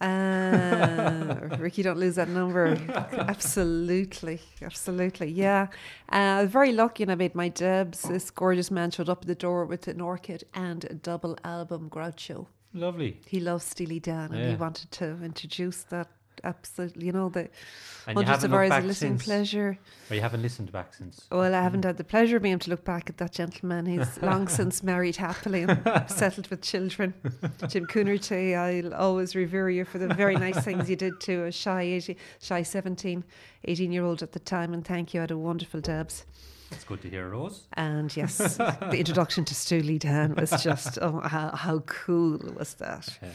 Uh, 0.00 1.56
Ricky, 1.58 1.82
don't 1.82 1.98
lose 1.98 2.14
that 2.14 2.28
number. 2.28 2.76
absolutely, 3.18 4.40
absolutely, 4.62 5.30
yeah. 5.30 5.68
Uh, 6.12 6.38
I 6.38 6.42
was 6.42 6.50
very 6.50 6.72
lucky, 6.72 7.02
and 7.02 7.10
I 7.10 7.16
made 7.16 7.34
my 7.34 7.48
debs. 7.48 8.02
This 8.02 8.30
gorgeous 8.30 8.70
man 8.70 8.90
showed 8.92 9.08
up 9.08 9.22
at 9.22 9.26
the 9.26 9.34
door 9.34 9.64
with 9.64 9.88
an 9.88 10.00
orchid 10.00 10.44
and 10.54 10.84
a 10.84 10.94
double 10.94 11.36
album 11.42 11.88
Gaucho. 11.88 12.46
Lovely. 12.74 13.20
He 13.26 13.40
loves 13.40 13.64
Steely 13.64 13.98
Dan, 13.98 14.32
and 14.32 14.50
he 14.50 14.54
wanted 14.56 14.90
to 14.92 15.18
introduce 15.22 15.82
that. 15.84 16.08
Absolutely, 16.46 17.06
you 17.06 17.12
know 17.12 17.28
the 17.28 17.48
And 18.06 18.16
hundreds 18.16 18.44
of 18.44 18.54
hours 18.54 18.70
of 18.70 18.84
listening 18.84 19.18
since. 19.18 19.24
pleasure. 19.24 19.78
Or 20.08 20.14
you 20.14 20.22
haven't 20.22 20.42
listened 20.42 20.70
back 20.70 20.94
since. 20.94 21.26
Well, 21.30 21.52
I 21.52 21.60
haven't 21.60 21.80
mm. 21.80 21.86
had 21.86 21.96
the 21.96 22.04
pleasure 22.04 22.36
of 22.36 22.42
being 22.42 22.52
able 22.52 22.60
to 22.60 22.70
look 22.70 22.84
back 22.84 23.10
at 23.10 23.16
that 23.18 23.32
gentleman. 23.32 23.86
He's 23.86 24.22
long 24.22 24.46
since 24.46 24.84
married 24.84 25.16
happily 25.16 25.62
and 25.62 25.82
settled 26.06 26.46
with 26.46 26.62
children. 26.62 27.14
Jim 27.68 27.86
Coonerty, 27.86 28.54
I'll 28.56 28.94
always 28.94 29.34
revere 29.34 29.70
you 29.70 29.84
for 29.84 29.98
the 29.98 30.14
very 30.14 30.36
nice 30.36 30.62
things 30.64 30.88
you 30.88 30.94
did 30.94 31.20
to 31.22 31.46
a 31.46 31.52
shy, 31.52 31.82
80, 31.82 32.16
shy 32.40 32.62
17, 32.62 33.24
18 33.64 33.92
year 33.92 34.04
old 34.04 34.22
at 34.22 34.30
the 34.30 34.38
time. 34.38 34.72
And 34.72 34.84
thank 34.84 35.12
you. 35.12 35.20
I 35.20 35.22
had 35.22 35.32
a 35.32 35.38
wonderful 35.38 35.80
Debs. 35.80 36.24
It's 36.70 36.84
good 36.84 37.00
to 37.02 37.10
hear, 37.10 37.28
Rose. 37.28 37.66
And 37.74 38.14
yes, 38.16 38.56
the 38.56 38.96
introduction 38.98 39.44
to 39.44 39.54
Steely 39.54 39.98
Dan 39.98 40.34
was 40.34 40.50
just, 40.62 40.98
oh, 41.00 41.20
how, 41.20 41.50
how 41.54 41.78
cool 41.80 42.38
was 42.56 42.74
that? 42.74 43.18
Yeah. 43.22 43.28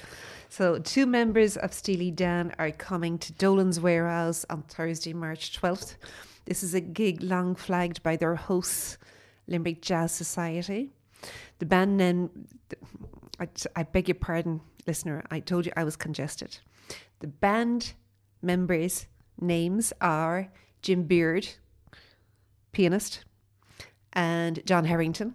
So, 0.50 0.79
two 0.79 1.05
members 1.05 1.55
of 1.55 1.73
Steely 1.73 2.11
Dan 2.11 2.53
are 2.59 2.71
coming 2.71 3.17
to 3.19 3.31
Dolan's 3.33 3.79
Warehouse 3.79 4.45
on 4.50 4.63
Thursday, 4.63 5.13
March 5.13 5.57
12th. 5.59 5.95
This 6.45 6.61
is 6.61 6.73
a 6.73 6.81
gig 6.81 7.23
long 7.23 7.55
flagged 7.55 8.03
by 8.03 8.17
their 8.17 8.35
hosts, 8.35 8.97
Limerick 9.47 9.81
Jazz 9.81 10.11
Society. 10.11 10.91
The 11.59 11.65
band 11.65 12.00
then, 12.00 12.29
I, 13.39 13.47
I 13.75 13.83
beg 13.83 14.09
your 14.09 14.15
pardon, 14.15 14.59
listener, 14.85 15.23
I 15.31 15.39
told 15.39 15.65
you 15.65 15.71
I 15.77 15.83
was 15.83 15.95
congested. 15.95 16.57
The 17.19 17.27
band 17.27 17.93
members' 18.41 19.07
names 19.39 19.93
are 20.01 20.51
Jim 20.81 21.03
Beard, 21.03 21.47
pianist, 22.71 23.23
and 24.13 24.65
Jon 24.65 24.85
Herington, 24.85 25.33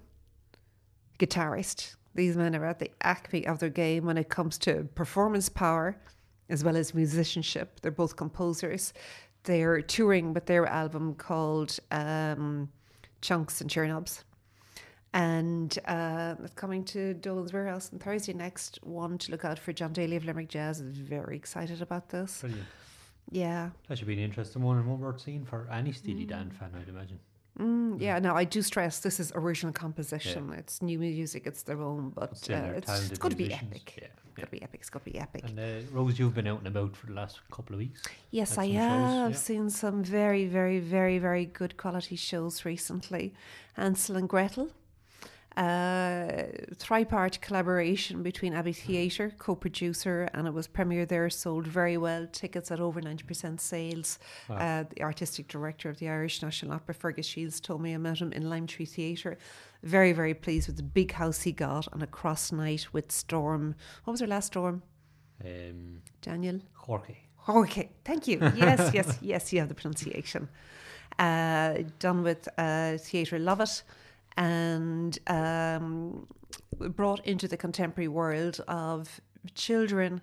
guitarist. 1.19 1.95
These 2.15 2.37
men 2.37 2.57
are 2.57 2.65
at 2.65 2.79
the 2.79 2.91
acme 3.03 3.47
of 3.47 3.59
their 3.59 3.69
game 3.69 4.07
when 4.07 4.17
it 4.17 4.29
comes 4.29 4.57
to 4.59 4.89
performance 4.95 5.49
power 5.49 5.97
as 6.49 6.65
well 6.65 6.77
as 6.77 6.95
musicianship. 6.95 7.81
They're 7.81 7.91
both 7.91 8.17
composers. 8.17 8.93
They're 9.45 9.83
touring 9.83 10.33
with 10.33 10.47
their 10.47 10.67
album 10.67 11.15
called 11.15 11.79
um, 11.91 12.71
Chunks 13.21 13.61
and 13.61 13.71
Chernobs. 13.71 14.25
And 15.13 15.79
uh, 15.87 16.35
it's 16.45 16.55
coming 16.55 16.85
to 16.87 17.15
Dolan's 17.15 17.53
Warehouse 17.53 17.91
on 17.93 17.99
Thursday 17.99 18.33
next. 18.33 18.79
One 18.83 19.19
to 19.19 19.31
look 19.31 19.45
out 19.45 19.59
for 19.59 19.73
John 19.73 19.93
Daly 19.93 20.17
of 20.17 20.25
Limerick 20.25 20.49
Jazz 20.49 20.81
very 20.81 21.37
excited 21.37 21.81
about 21.81 22.11
this. 22.11 22.41
Brilliant. 22.41 22.67
Yeah. 23.31 23.71
That 23.89 23.99
should 23.99 24.07
be 24.07 24.15
an 24.15 24.21
interesting 24.21 24.63
one 24.63 24.79
and 24.79 24.87
one 24.87 25.01
worth 25.01 25.21
seeing 25.21 25.45
for 25.45 25.69
any 25.71 25.93
Steely 25.93 26.25
Dan 26.25 26.51
fan, 26.51 26.71
I'd 26.81 26.89
imagine. 26.89 27.19
Mm, 27.59 28.01
yeah, 28.01 28.19
no, 28.19 28.35
I 28.35 28.45
do 28.45 28.61
stress 28.61 28.99
this 29.01 29.19
is 29.19 29.33
original 29.35 29.73
composition. 29.73 30.53
It's 30.53 30.83
new 30.83 30.99
music, 30.99 31.47
it's 31.47 31.63
their 31.63 31.81
own, 31.81 32.11
but 32.11 32.37
still 32.37 32.63
uh, 32.63 32.73
it's, 32.77 33.11
it's 33.11 33.19
got 33.19 33.31
to 33.31 33.37
be 33.37 33.53
epic. 33.53 33.95
Yeah, 33.99 34.09
It's 34.09 34.35
got 34.35 34.45
to 34.45 34.51
be 34.51 34.63
epic. 34.63 34.81
It's 34.81 34.91
got 34.91 35.05
to 35.05 35.11
be 35.11 35.19
epic. 35.19 35.45
And 35.47 35.59
uh, 35.59 35.87
Rose, 35.91 36.19
you've 36.19 36.35
been 36.35 36.47
out 36.47 36.59
and 36.59 36.67
about 36.67 36.95
for 36.95 37.07
the 37.07 37.15
last 37.15 37.41
couple 37.51 37.75
of 37.75 37.79
weeks. 37.79 38.03
Yes, 38.31 38.59
I 38.59 38.67
have 38.67 39.31
yeah. 39.31 39.37
seen 39.37 39.71
some 39.71 40.05
very, 40.05 40.45
very, 40.45 40.81
very, 40.81 41.19
very 41.19 41.47
good 41.47 41.79
quality 41.79 42.17
shows 42.17 42.67
recently. 42.67 43.33
Hansel 43.75 44.17
and 44.17 44.29
Gretel, 44.29 44.69
uh, 45.57 46.45
tripart 46.77 47.41
collaboration 47.41 48.23
between 48.23 48.53
Abbey 48.53 48.75
Theatre, 48.75 49.33
co-producer, 49.39 50.29
and 50.35 50.47
it 50.47 50.53
was 50.53 50.69
premiered 50.69 51.09
there. 51.09 51.31
Sold 51.31 51.67
very 51.67 51.97
well. 51.97 52.27
Tickets 52.31 52.71
at 52.71 52.79
over 52.79 53.01
ninety 53.01 53.25
percent 53.25 53.61
sales. 53.61 54.19
Wow. 54.49 54.57
Uh, 54.57 54.85
the 54.95 55.03
artistic 55.03 55.49
director 55.49 55.89
of 55.89 55.99
the 55.99 56.09
Irish 56.09 56.43
National 56.43 56.75
Opera, 56.75 56.95
Fergus 56.95 57.27
Shields, 57.27 57.61
told 57.61 57.81
me 57.81 57.95
I 57.95 57.97
met 57.97 58.19
him 58.19 58.33
in 58.33 58.51
Lime 58.51 58.67
Tree 58.67 58.85
Theatre. 58.85 59.39
Very, 59.83 60.13
very 60.13 60.35
pleased 60.35 60.67
with 60.67 60.77
the 60.77 60.83
big 60.83 61.13
house 61.13 61.43
he 61.43 61.53
got 61.53 61.89
on 61.93 62.03
a 62.03 62.07
cross 62.07 62.53
night 62.53 62.93
with 62.93 63.11
Storm. 63.11 63.75
What 64.05 64.13
was 64.13 64.21
her 64.21 64.27
last 64.27 64.49
storm? 64.49 64.83
Um, 65.45 66.03
Daniel. 66.21 66.61
Jorge. 66.75 67.17
Okay, 67.49 67.91
thank 68.05 68.27
you. 68.27 68.41
Yes, 68.57 68.91
yes, 68.95 69.19
yes, 69.23 69.53
you 69.53 69.61
have 69.61 69.69
the 69.69 69.75
pronunciation. 69.75 70.49
Uh, 71.19 71.79
done 71.99 72.23
with 72.23 72.49
uh, 72.59 72.99
Theatre 72.99 73.39
Lovett 73.39 73.83
and 74.37 75.19
um, 75.27 76.27
brought 76.79 77.25
into 77.27 77.49
the 77.49 77.57
contemporary 77.57 78.09
world 78.09 78.61
of 78.69 79.21
children, 79.55 80.21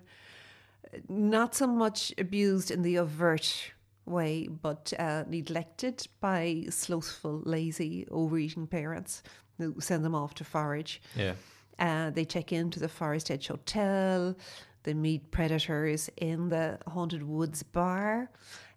not 1.08 1.54
so 1.54 1.66
much 1.66 2.12
abused 2.18 2.70
in 2.70 2.82
the 2.82 2.98
overt 2.98 3.72
way, 4.06 4.48
but 4.48 4.92
uh, 4.98 5.24
neglected 5.28 6.06
by 6.20 6.64
slothful, 6.70 7.42
lazy, 7.44 8.06
overeating 8.10 8.66
parents 8.66 9.22
who 9.58 9.74
send 9.80 10.04
them 10.04 10.14
off 10.14 10.34
to 10.34 10.44
forage. 10.44 11.00
Yeah. 11.16 11.34
Uh, 11.78 12.10
they 12.10 12.24
check 12.24 12.52
into 12.52 12.78
the 12.78 12.88
Forest 12.88 13.30
Edge 13.30 13.48
Hotel. 13.48 14.36
They 14.84 14.94
meet 14.94 15.30
predators 15.30 16.10
in 16.16 16.48
the 16.50 16.78
Haunted 16.86 17.22
Woods 17.22 17.62
bar. 17.62 18.30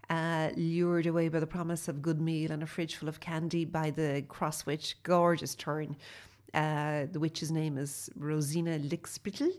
Uh, 0.10 0.52
lured 0.56 1.06
away 1.06 1.28
by 1.28 1.40
the 1.40 1.48
promise 1.48 1.90
of 1.90 1.98
a 1.98 2.00
good 2.00 2.22
meal 2.22 2.50
and 2.50 2.64
a 2.64 2.66
fridge 2.66 2.96
full 2.96 3.10
of 3.10 3.20
candy 3.20 3.66
by 3.66 3.92
the 3.92 4.24
cross 4.30 4.66
witch, 4.66 4.96
gorgeous 5.04 5.54
turn. 5.54 5.98
Uh, 6.54 7.08
the 7.12 7.20
witch's 7.20 7.52
name 7.52 7.78
is 7.78 8.10
Rosina 8.16 8.80
Lickspittel. 8.80 9.52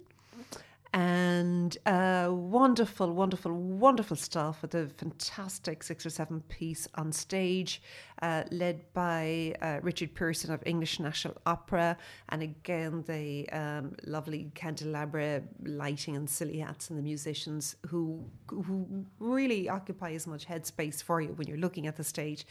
And 0.95 1.76
uh, 1.85 2.28
wonderful, 2.30 3.12
wonderful, 3.12 3.52
wonderful 3.52 4.16
stuff 4.16 4.62
with 4.62 4.75
a 4.75 4.88
fantastic 4.88 5.83
six 5.83 6.07
or 6.07 6.11
seven 6.11 6.40
piece 6.49 6.88
on 6.95 7.12
stage, 7.12 7.83
uh, 8.23 8.45
led 8.50 8.90
by 8.95 9.54
uh, 9.61 9.80
Richard 9.83 10.14
Pearson 10.14 10.50
of 10.50 10.62
English 10.64 10.99
National 10.99 11.37
Opera. 11.45 11.97
And 12.30 12.42
again, 12.42 13.04
the 13.07 13.49
um, 13.50 13.97
lovely 14.07 14.50
candelabra 14.54 15.42
lighting 15.62 16.16
and 16.16 16.28
silly 16.28 16.59
hats 16.59 16.88
and 16.88 16.99
the 16.99 17.02
musicians 17.02 17.76
who, 17.87 18.25
who 18.49 19.04
really 19.18 19.68
occupy 19.68 20.12
as 20.12 20.26
much 20.26 20.47
headspace 20.47 21.02
for 21.02 21.21
you 21.21 21.28
when 21.35 21.47
you're 21.47 21.59
looking 21.59 21.87
at 21.87 21.97
the 21.97 22.04
stage 22.04 22.47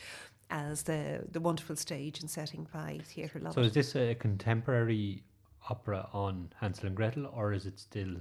as 0.49 0.83
the, 0.83 1.23
the 1.31 1.39
wonderful 1.39 1.75
stage 1.75 2.21
and 2.21 2.29
setting 2.29 2.67
by 2.73 2.99
Theatre 3.03 3.39
Lovett. 3.39 3.55
So 3.55 3.61
is 3.61 3.73
this 3.73 3.95
a 3.95 4.15
contemporary 4.15 5.23
opera 5.69 6.07
on 6.13 6.49
Hansel 6.61 6.87
and 6.87 6.95
Gretel, 6.95 7.25
or 7.33 7.53
is 7.53 7.65
it 7.65 7.79
still? 7.79 8.15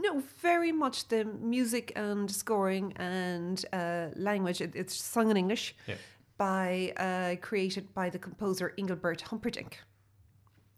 No, 0.00 0.22
very 0.40 0.70
much 0.72 1.08
the 1.08 1.24
music 1.24 1.92
and 1.96 2.30
scoring 2.30 2.92
and 2.96 3.64
uh, 3.72 4.08
language. 4.16 4.60
It, 4.60 4.76
it's 4.76 4.94
sung 4.94 5.30
in 5.30 5.36
English 5.36 5.74
Yeah. 5.88 5.96
by 6.38 6.92
uh, 6.96 7.36
created 7.46 7.92
by 7.94 8.10
the 8.10 8.18
composer 8.18 8.74
Engelbert 8.78 9.22
Humperdinck, 9.22 9.78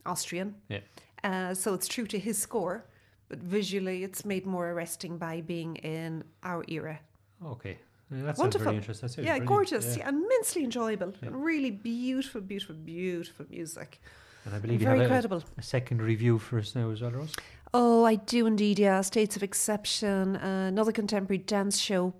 Austrian. 0.06 0.54
Yeah. 0.68 0.80
Uh, 1.22 1.54
so 1.54 1.74
it's 1.74 1.88
true 1.88 2.06
to 2.06 2.18
his 2.18 2.38
score, 2.38 2.84
but 3.28 3.38
visually 3.38 4.04
it's 4.04 4.24
made 4.24 4.46
more 4.46 4.70
arresting 4.70 5.18
by 5.18 5.40
being 5.42 5.76
in 5.76 6.24
our 6.42 6.64
era. 6.68 6.98
Okay. 7.44 7.78
Yeah, 8.10 8.22
that 8.24 8.38
Wonderful. 8.38 8.64
very 8.64 8.76
interesting. 8.76 9.08
Yeah, 9.08 9.22
brilliant. 9.24 9.46
gorgeous, 9.46 9.96
Yeah. 9.96 10.04
yeah, 10.04 10.08
immensely 10.10 10.62
enjoyable, 10.64 11.12
Yeah. 11.20 11.28
and 11.28 11.44
really 11.44 11.70
beautiful, 11.70 12.40
beautiful, 12.42 12.76
beautiful 12.76 13.46
music. 13.50 14.00
And 14.44 14.54
I 14.54 14.58
believe 14.58 14.80
you 14.80 14.86
Very 14.86 14.98
have 15.00 15.06
a, 15.06 15.10
credible. 15.12 15.42
a 15.56 15.62
second 15.62 16.02
review 16.02 16.38
for 16.38 16.58
us 16.58 16.74
now 16.74 16.90
as 16.90 17.00
well, 17.00 17.10
Rose. 17.12 17.32
Oh, 17.72 18.04
I 18.04 18.16
do 18.16 18.46
indeed, 18.46 18.78
yeah. 18.78 19.00
States 19.00 19.36
of 19.36 19.42
Exception, 19.42 20.36
uh, 20.36 20.66
another 20.68 20.92
contemporary 20.92 21.38
dance 21.38 21.78
show. 21.78 22.14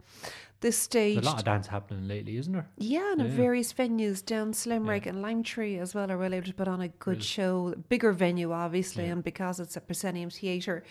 This 0.61 0.79
stage. 0.79 1.17
There's 1.17 1.27
a 1.27 1.31
lot 1.31 1.39
of 1.41 1.45
dance 1.45 1.67
happening 1.67 2.09
lately, 2.09 2.39
isn't 2.39 2.53
there? 2.53 2.67
Yeah, 2.79 3.13
and 3.13 3.21
Yeah. 3.21 3.27
various 3.29 3.75
venues 3.75 4.25
Dance 4.25 4.65
Limerick 4.67 5.05
and 5.05 5.21
Lime 5.21 5.43
Tree 5.43 5.79
as 5.79 5.95
well 5.95 6.11
are 6.11 6.17
well 6.17 6.33
able 6.33 6.47
to 6.47 6.55
put 6.55 6.69
on 6.69 6.81
a 6.81 6.89
good 6.89 7.23
show. 7.23 7.75
Bigger 7.91 8.13
venue, 8.13 8.51
obviously, 8.53 9.05
Yeah. 9.05 9.13
and 9.13 9.23
because 9.23 9.61
it's 9.61 9.77
a 9.77 9.81
proscenium 9.83 10.31
theatre, 10.31 10.83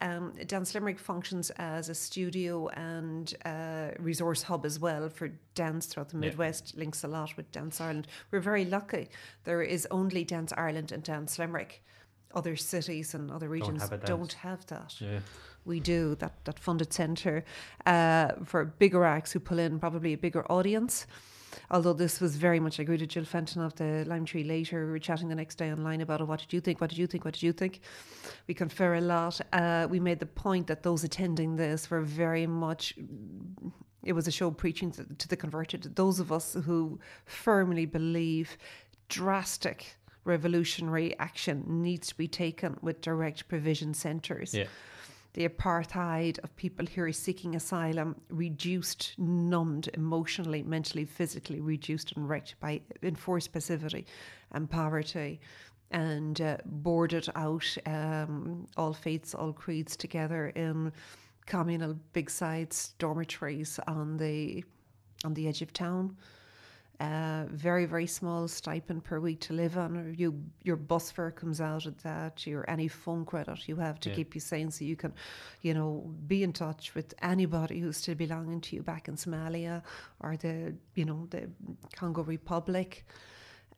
um, 0.00 0.32
Dance 0.46 0.74
Limerick 0.74 0.98
functions 0.98 1.50
as 1.56 1.88
a 1.88 1.94
studio 1.94 2.68
and 2.68 3.34
uh, 3.44 3.90
resource 3.98 4.42
hub 4.42 4.64
as 4.64 4.78
well 4.78 5.08
for 5.08 5.28
dance 5.54 5.86
throughout 5.86 6.08
the 6.08 6.16
Yeah. 6.16 6.20
Midwest. 6.28 6.76
Links 6.76 7.04
a 7.04 7.08
lot 7.08 7.36
with 7.36 7.50
Dance 7.52 7.80
Ireland. 7.80 8.06
We're 8.30 8.40
very 8.40 8.64
lucky. 8.64 9.08
There 9.44 9.62
is 9.62 9.86
only 9.90 10.24
Dance 10.24 10.52
Ireland 10.56 10.92
and 10.92 11.02
Dance 11.02 11.38
Limerick. 11.38 11.82
Other 12.34 12.56
cities 12.56 13.14
and 13.14 13.30
other 13.30 13.48
regions 13.48 13.82
have 13.82 13.92
a 13.92 13.96
dance. 13.96 14.08
don't 14.08 14.32
have 14.34 14.64
that 14.66 15.00
Yeah. 15.00 15.18
we 15.64 15.80
do 15.80 16.14
that 16.16 16.44
that 16.44 16.58
funded 16.58 16.92
centre 16.92 17.44
uh, 17.86 18.28
for 18.44 18.64
bigger 18.64 19.04
acts 19.04 19.32
who 19.32 19.40
pull 19.40 19.58
in 19.58 19.78
probably 19.80 20.12
a 20.12 20.16
bigger 20.18 20.44
audience. 20.50 21.06
Although 21.70 21.94
this 21.94 22.20
was 22.20 22.36
very 22.36 22.60
much, 22.60 22.78
I 22.78 22.82
agreed 22.82 23.00
with 23.00 23.10
Jill 23.10 23.24
Fenton 23.24 23.62
of 23.62 23.74
the 23.76 24.04
Lime 24.06 24.24
Tree 24.24 24.44
later. 24.44 24.86
We 24.86 24.92
were 24.92 24.98
chatting 24.98 25.28
the 25.28 25.34
next 25.34 25.56
day 25.56 25.72
online 25.72 26.00
about 26.00 26.20
it. 26.20 26.24
What 26.24 26.40
did 26.40 26.52
you 26.52 26.60
think? 26.60 26.80
What 26.80 26.90
did 26.90 26.98
you 26.98 27.06
think? 27.06 27.24
What 27.24 27.34
did 27.34 27.42
you 27.42 27.52
think? 27.52 27.80
We 28.46 28.54
confer 28.54 28.94
a 28.94 29.00
lot. 29.00 29.40
Uh, 29.52 29.86
we 29.90 30.00
made 30.00 30.18
the 30.18 30.26
point 30.26 30.66
that 30.68 30.82
those 30.82 31.04
attending 31.04 31.56
this 31.56 31.90
were 31.90 32.02
very 32.02 32.46
much. 32.46 32.94
It 34.02 34.12
was 34.12 34.26
a 34.26 34.30
show 34.30 34.50
preaching 34.50 34.90
to, 34.92 35.04
to 35.04 35.28
the 35.28 35.36
converted. 35.36 35.94
Those 35.96 36.20
of 36.20 36.32
us 36.32 36.56
who 36.64 36.98
firmly 37.26 37.86
believe 37.86 38.56
drastic 39.08 39.96
revolutionary 40.24 41.18
action 41.18 41.64
needs 41.82 42.08
to 42.08 42.16
be 42.16 42.28
taken 42.28 42.76
with 42.82 43.00
direct 43.00 43.48
provision 43.48 43.94
centres 43.94 44.54
Yeah. 44.54 44.66
The 45.34 45.48
apartheid 45.48 46.38
of 46.40 46.54
people 46.56 46.86
who 46.86 47.02
are 47.02 47.12
seeking 47.12 47.54
asylum 47.54 48.20
reduced, 48.30 49.14
numbed 49.18 49.88
emotionally, 49.94 50.62
mentally, 50.62 51.04
physically, 51.04 51.60
reduced 51.60 52.12
and 52.12 52.28
wrecked 52.28 52.58
by 52.60 52.80
enforced 53.02 53.52
passivity 53.52 54.06
and 54.52 54.68
poverty, 54.68 55.40
and 55.92 56.40
uh, 56.40 56.56
boarded 56.64 57.28
out 57.36 57.76
um, 57.86 58.66
all 58.76 58.92
faiths, 58.92 59.34
all 59.34 59.52
creeds 59.52 59.96
together 59.96 60.48
in 60.48 60.92
communal 61.46 61.96
big 62.12 62.30
sides 62.30 62.94
dormitories 62.98 63.80
on 63.86 64.16
the 64.16 64.64
on 65.24 65.34
the 65.34 65.48
edge 65.48 65.62
of 65.62 65.72
town. 65.72 66.16
Uh, 67.00 67.46
very 67.50 67.86
very 67.86 68.06
small 68.06 68.46
stipend 68.46 69.02
per 69.02 69.18
week 69.18 69.40
to 69.40 69.54
live 69.54 69.78
on. 69.78 70.14
You 70.18 70.34
your 70.64 70.76
bus 70.76 71.10
fare 71.10 71.30
comes 71.30 71.58
out 71.58 71.86
of 71.86 72.02
that. 72.02 72.46
Your 72.46 72.68
any 72.68 72.88
phone 72.88 73.24
credit 73.24 73.66
you 73.66 73.76
have 73.76 73.98
to 74.00 74.10
Yeah. 74.10 74.16
keep 74.16 74.34
you 74.34 74.40
sane, 74.40 74.70
so 74.70 74.84
you 74.84 74.96
can, 74.96 75.14
you 75.62 75.72
know, 75.72 76.12
be 76.26 76.42
in 76.42 76.52
touch 76.52 76.94
with 76.94 77.14
anybody 77.22 77.80
who's 77.80 77.96
still 77.96 78.16
belonging 78.16 78.60
to 78.60 78.76
you 78.76 78.82
back 78.82 79.08
in 79.08 79.16
Somalia 79.16 79.82
or 80.20 80.36
the 80.36 80.74
you 80.94 81.06
know 81.06 81.26
the 81.30 81.48
Congo 81.96 82.22
Republic, 82.22 83.06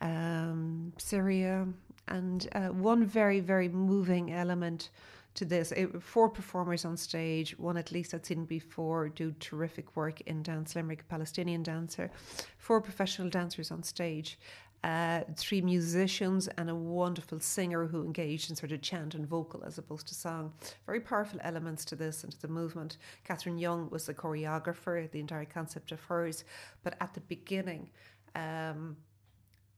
um, 0.00 0.92
Syria, 0.98 1.68
and 2.08 2.48
uh, 2.56 2.70
one 2.70 3.04
very 3.04 3.38
very 3.38 3.68
moving 3.68 4.32
element 4.32 4.90
to 5.34 5.44
this. 5.44 5.72
It, 5.72 6.02
four 6.02 6.28
performers 6.28 6.84
on 6.84 6.96
stage, 6.96 7.58
one 7.58 7.76
at 7.76 7.92
least 7.92 8.14
I'd 8.14 8.26
seen 8.26 8.44
before, 8.44 9.08
do 9.08 9.32
terrific 9.40 9.96
work 9.96 10.20
in 10.22 10.42
Dance 10.42 10.76
Limerick, 10.76 11.08
Palestinian 11.08 11.62
dancer. 11.62 12.10
Four 12.58 12.80
professional 12.80 13.28
dancers 13.28 13.70
on 13.70 13.82
stage, 13.82 14.38
uh, 14.84 15.22
three 15.36 15.60
musicians, 15.60 16.48
and 16.48 16.68
a 16.68 16.74
wonderful 16.74 17.40
singer 17.40 17.86
who 17.86 18.04
engaged 18.04 18.50
in 18.50 18.56
sort 18.56 18.72
of 18.72 18.82
chant 18.82 19.14
and 19.14 19.26
vocal 19.26 19.62
as 19.64 19.78
opposed 19.78 20.08
to 20.08 20.14
song. 20.14 20.52
Very 20.86 21.00
powerful 21.00 21.40
elements 21.42 21.84
to 21.86 21.96
this 21.96 22.24
and 22.24 22.32
to 22.32 22.40
the 22.42 22.48
movement. 22.48 22.98
Catherine 23.24 23.58
Young 23.58 23.88
was 23.90 24.06
the 24.06 24.14
choreographer, 24.14 25.10
the 25.10 25.20
entire 25.20 25.44
concept 25.44 25.92
of 25.92 26.00
hers. 26.00 26.44
But 26.82 26.96
at 27.00 27.14
the 27.14 27.20
beginning, 27.20 27.90
um, 28.34 28.96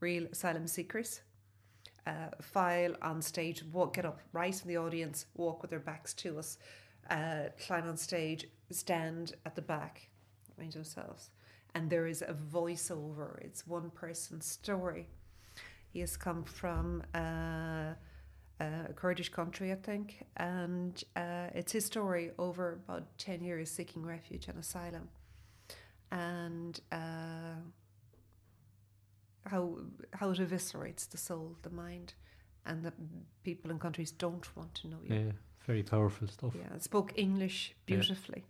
real 0.01 0.27
asylum 0.33 0.67
seekers 0.67 1.21
uh, 2.07 2.29
file 2.41 2.95
on 3.03 3.23
stage, 3.23 3.65
walk, 3.73 3.95
get 3.95 4.05
up 4.05 4.21
right 4.33 4.61
in 4.61 4.69
the 4.69 4.77
audience, 4.77 5.27
walk 5.35 5.63
with 5.63 5.71
their 5.71 5.81
backs 5.81 6.13
to 6.15 6.39
us, 6.39 6.59
uh, 7.11 7.45
climb 7.67 7.89
on 7.89 7.97
stage, 7.97 8.47
stand 8.71 9.35
at 9.47 9.55
the 9.55 9.63
back, 9.63 10.09
mind 10.59 10.73
themselves. 10.73 11.31
And 11.75 11.91
there 11.91 12.07
is 12.07 12.23
a 12.23 12.35
voiceover. 12.35 13.41
It's 13.41 13.67
one 13.67 13.91
person's 13.91 14.47
story. 14.47 15.09
He 15.93 16.01
has 16.01 16.17
come 16.17 16.45
from 16.45 17.03
uh, 17.15 17.95
a 18.61 18.93
Kurdish 18.95 19.31
country, 19.31 19.73
I 19.73 19.77
think, 19.77 20.25
and 20.37 21.03
uh, 21.17 21.49
it's 21.55 21.73
his 21.73 21.85
story 21.85 22.31
over 22.39 22.81
about 22.89 23.19
10 23.19 23.43
years 23.43 23.71
seeking 23.71 24.05
refuge 24.05 24.49
and 24.49 24.59
asylum. 24.59 25.09
And 26.11 26.81
uh, 26.93 27.61
how 29.47 29.79
how 30.13 30.31
it 30.31 30.39
eviscerates 30.39 31.09
the 31.09 31.19
soul, 31.19 31.57
the 31.63 31.71
mind, 31.71 32.15
and 32.67 32.83
that 32.85 32.95
people 33.43 33.71
in 33.71 33.79
countries 33.79 34.11
don't 34.11 34.57
want 34.57 34.75
to 34.75 34.89
know 34.89 34.99
you. 35.03 35.15
Yeah, 35.15 35.33
very 35.67 35.83
powerful 35.83 36.29
stuff. 36.29 36.55
Yeah, 36.55 36.79
spoke 36.79 37.13
English 37.17 37.75
beautifully. 37.87 38.45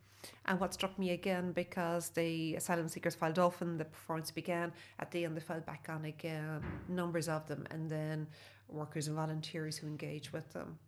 And 0.47 0.59
what 0.59 0.73
struck 0.73 0.99
me 0.99 1.11
again, 1.11 1.53
because 1.53 2.09
the 2.11 2.55
asylum 2.55 2.89
seekers 2.89 3.15
filed 3.15 3.39
off 3.39 3.61
and 3.61 3.79
the 3.79 3.85
performance 3.85 4.31
began, 4.31 4.73
at 4.99 5.11
the 5.11 5.25
end 5.25 5.37
they 5.37 5.41
fell 5.41 5.61
back 5.61 5.87
on 5.91 6.07
again, 6.07 6.63
numbers 6.89 7.29
of 7.29 7.47
them, 7.47 7.67
and 7.71 7.91
then 7.91 8.27
workers 8.69 9.07
and 9.07 9.17
volunteers 9.17 9.77
who 9.77 9.87
engage 9.87 10.33
with 10.33 10.51
them. 10.53 10.79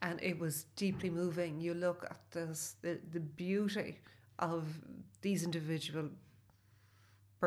And 0.00 0.20
it 0.20 0.38
was 0.38 0.64
deeply 0.74 1.10
moving. 1.10 1.60
You 1.60 1.74
look 1.74 2.04
at 2.10 2.18
this, 2.32 2.74
the, 2.82 2.98
the 3.12 3.20
beauty 3.20 4.00
of 4.40 4.64
these 5.20 5.44
individual 5.44 6.08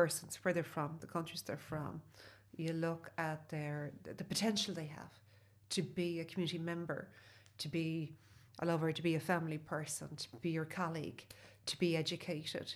persons, 0.00 0.38
where 0.42 0.52
they're 0.54 0.74
from, 0.78 0.90
the 1.00 1.06
countries 1.16 1.42
they're 1.42 1.66
from. 1.74 1.92
You 2.64 2.72
look 2.74 3.04
at 3.30 3.48
their 3.48 3.78
the 4.20 4.24
potential 4.34 4.74
they 4.74 4.90
have 5.00 5.14
to 5.76 5.82
be 5.82 6.20
a 6.20 6.24
community 6.30 6.58
member, 6.72 7.00
to 7.62 7.68
be 7.68 8.12
a 8.62 8.66
lover, 8.66 8.92
to 8.92 9.02
be 9.10 9.14
a 9.16 9.20
family 9.32 9.58
person, 9.58 10.08
to 10.16 10.28
be 10.44 10.50
your 10.58 10.66
colleague, 10.80 11.20
to 11.70 11.74
be 11.78 11.96
educated, 12.04 12.68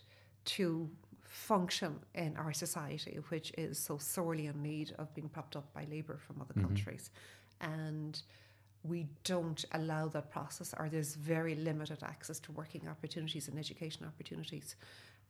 to 0.57 0.89
function 1.29 1.93
in 2.15 2.37
our 2.43 2.55
society, 2.65 3.15
which 3.33 3.49
is 3.67 3.79
so 3.89 3.95
sorely 3.99 4.47
in 4.47 4.63
need 4.63 4.89
of 4.99 5.15
being 5.15 5.29
propped 5.29 5.57
up 5.61 5.67
by 5.79 5.85
labour 5.97 6.19
from 6.27 6.37
other 6.41 6.55
Mhm. 6.55 6.67
countries. 6.67 7.11
And 7.61 8.13
we 8.83 9.01
don't 9.25 9.63
allow 9.79 10.09
that 10.09 10.31
process, 10.37 10.69
or 10.79 10.89
there's 10.89 11.15
very 11.35 11.55
limited 11.55 12.03
access 12.03 12.39
to 12.41 12.53
working 12.53 12.89
opportunities 12.89 13.47
and 13.49 13.59
education 13.59 14.03
opportunities, 14.07 14.69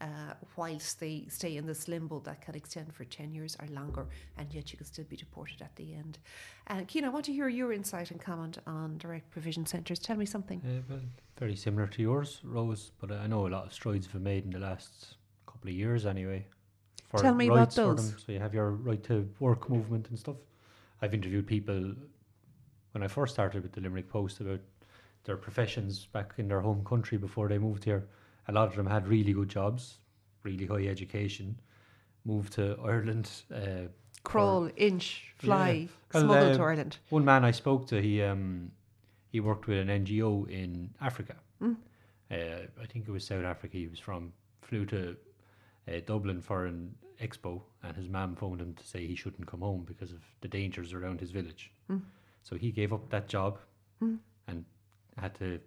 uh, 0.00 0.35
whilst 0.57 1.00
they 1.00 1.26
stay 1.28 1.57
in 1.57 1.66
this 1.66 1.88
limbo 1.88 2.21
that 2.21 2.40
can 2.40 2.54
extend 2.54 2.92
for 2.95 3.04
10 3.04 3.35
years 3.35 3.57
or 3.61 3.66
longer, 3.69 4.07
and 4.38 4.52
yet 4.52 4.73
you 4.73 4.78
can 4.78 4.87
still 4.87 5.04
be 5.04 5.16
deported 5.16 5.61
at 5.61 5.75
the 5.76 5.95
end. 5.95 6.19
Uh, 6.69 6.83
Keena, 6.87 7.09
I 7.09 7.11
want 7.11 7.25
to 7.26 7.33
hear 7.33 7.49
your 7.49 7.73
insight 7.73 8.11
and 8.11 8.21
comment 8.21 8.59
on 8.66 8.99
direct 8.99 9.30
provision 9.30 9.66
centres. 9.66 9.99
Tell 9.99 10.16
me 10.16 10.26
something. 10.26 10.62
Uh, 10.64 10.83
well, 10.88 11.00
very 11.38 11.57
similar 11.57 11.87
to 11.87 12.02
yours, 12.02 12.40
Rose, 12.45 12.92
but 13.00 13.12
I 13.12 13.26
know 13.26 13.47
a 13.47 13.49
lot 13.49 13.66
of 13.66 13.73
strides 13.73 14.07
have 14.07 14.14
been 14.14 14.23
made 14.23 14.45
in 14.45 14.50
the 14.50 14.59
last 14.59 15.16
couple 15.47 15.69
of 15.71 15.76
years 15.76 16.07
anyway. 16.07 16.47
For 17.09 17.19
Tell 17.19 17.35
me 17.35 17.49
about 17.49 17.75
those. 17.75 18.14
So 18.25 18.33
you 18.33 18.38
have 18.38 18.54
your 18.54 18.71
right 18.71 19.02
to 19.04 19.28
work 19.40 19.69
movement 19.69 20.09
and 20.11 20.19
stuff. 20.19 20.37
I've 21.02 21.12
interviewed 21.12 21.47
people 21.47 21.95
when 22.92 23.02
I 23.02 23.09
first 23.09 23.35
started 23.35 23.62
with 23.62 23.73
the 23.73 23.80
Limerick 23.80 24.09
Post 24.09 24.40
about 24.40 24.61
their 25.25 25.37
professions 25.37 26.07
back 26.07 26.35
in 26.38 26.49
their 26.49 26.61
home 26.61 26.85
country 26.85 27.19
before 27.19 27.49
they 27.49 27.59
moved 27.59 27.85
here. 27.85 28.09
A 28.50 28.52
lot 28.52 28.66
of 28.66 28.75
them 28.75 28.87
had 28.87 29.07
really 29.07 29.33
good 29.33 29.49
jobs, 29.49 29.99
really 30.42 30.66
high 30.66 30.87
education, 30.90 31.57
moved 32.25 32.52
to 32.54 32.76
Ireland. 32.85 33.30
Uh, 33.54 33.87
Crawl, 34.25 34.69
inch, 34.76 35.33
fly, 35.38 35.88
Well, 36.12 36.23
smuggle 36.25 36.50
uh, 36.50 36.57
to 36.57 36.62
Ireland. 36.62 36.99
one 37.11 37.25
man 37.25 37.45
I 37.45 37.52
spoke 37.52 37.87
to, 37.87 38.02
he 38.02 38.21
um, 38.23 38.73
he 39.30 39.38
worked 39.38 39.69
with 39.69 39.78
an 39.78 39.87
NGO 40.04 40.50
in 40.50 40.90
Africa. 41.00 41.37
Mm. 41.62 41.76
Uh, 42.30 42.35
I 42.83 42.87
think 42.87 43.07
it 43.07 43.12
was 43.12 43.25
South 43.25 43.45
Africa. 43.45 43.76
He 43.76 43.87
was 43.88 44.00
from. 44.00 44.33
Flew 44.62 44.85
to 44.87 45.16
uh, 45.88 46.00
Dublin 46.07 46.40
for 46.42 46.66
an 46.66 46.95
expo, 47.23 47.62
and 47.85 47.96
his 47.96 48.09
mum 48.09 48.35
phoned 48.37 48.61
him 48.61 48.75
to 48.75 48.85
say 48.85 49.07
he 49.07 49.14
shouldn't 49.16 49.46
come 49.46 49.61
home 49.61 49.85
because 49.85 50.11
of 50.12 50.22
the 50.42 50.48
dangers 50.48 50.92
around 50.92 51.20
his 51.20 51.31
village. 51.31 51.70
Mm. 51.90 52.03
So 52.42 52.57
he 52.57 52.70
gave 52.72 52.92
up 52.92 53.11
that 53.11 53.29
job 53.29 53.59
Mm. 54.03 54.18
and 54.48 54.64
had 55.16 55.35
to 55.37 55.61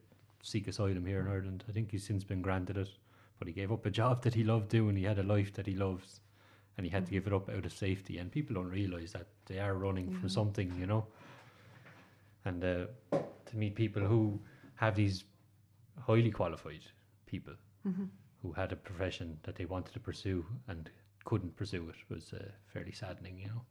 seek 0.44 0.68
asylum 0.68 1.06
here 1.06 1.20
in 1.22 1.28
Ireland. 1.28 1.64
I 1.68 1.72
think 1.72 1.90
he's 1.90 2.06
since 2.06 2.24
been 2.24 2.42
granted 2.44 2.78
it, 2.78 2.90
but 3.40 3.48
he 3.48 3.54
gave 3.54 3.72
up 3.72 3.86
a 3.86 3.90
job 3.90 4.22
that 4.24 4.36
he 4.36 4.44
loved 4.44 4.70
doing. 4.70 4.96
He 4.96 5.04
had 5.06 5.18
a 5.18 5.24
life 5.24 5.54
that 5.54 5.66
he 5.66 5.74
loves, 5.74 6.20
and 6.78 6.86
he 6.86 6.92
had 6.92 7.06
to 7.06 7.10
Mm. 7.10 7.14
give 7.14 7.28
it 7.28 7.34
up 7.34 7.50
out 7.50 7.66
of 7.66 7.72
safety. 7.74 8.18
And 8.20 8.32
people 8.32 8.54
don't 8.56 8.70
realise 8.70 9.14
that 9.14 9.28
they 9.46 9.60
are 9.60 9.74
running 9.74 10.12
Yeah. 10.12 10.20
from 10.20 10.30
something, 10.30 10.72
you 10.80 10.86
know. 10.86 11.08
And 12.46 12.64
uh, 12.64 12.88
to 13.46 13.58
meet 13.58 13.74
people 13.76 14.04
who 14.04 14.40
have 14.76 14.96
these 14.96 15.24
highly 16.00 16.32
qualified 16.32 16.86
people 17.26 17.54
Mhm. 17.86 18.10
who 18.42 18.52
had 18.54 18.72
a 18.72 18.76
profession 18.76 19.40
that 19.44 19.56
they 19.56 19.66
wanted 19.66 19.94
to 19.94 20.00
pursue 20.00 20.46
and 20.68 20.92
couldn't 21.24 21.56
pursue 21.56 21.88
it 21.90 21.96
was 22.10 22.34
uh, 22.34 22.52
fairly 22.68 22.92
saddening, 22.92 23.40
you 23.40 23.48
know. 23.48 23.62